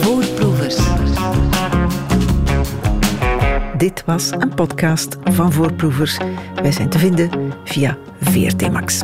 [0.00, 0.76] Voorproevers.
[3.76, 6.18] Dit was een podcast van Voorproevers.
[6.62, 7.30] Wij zijn te vinden
[7.64, 9.02] via VRT Max.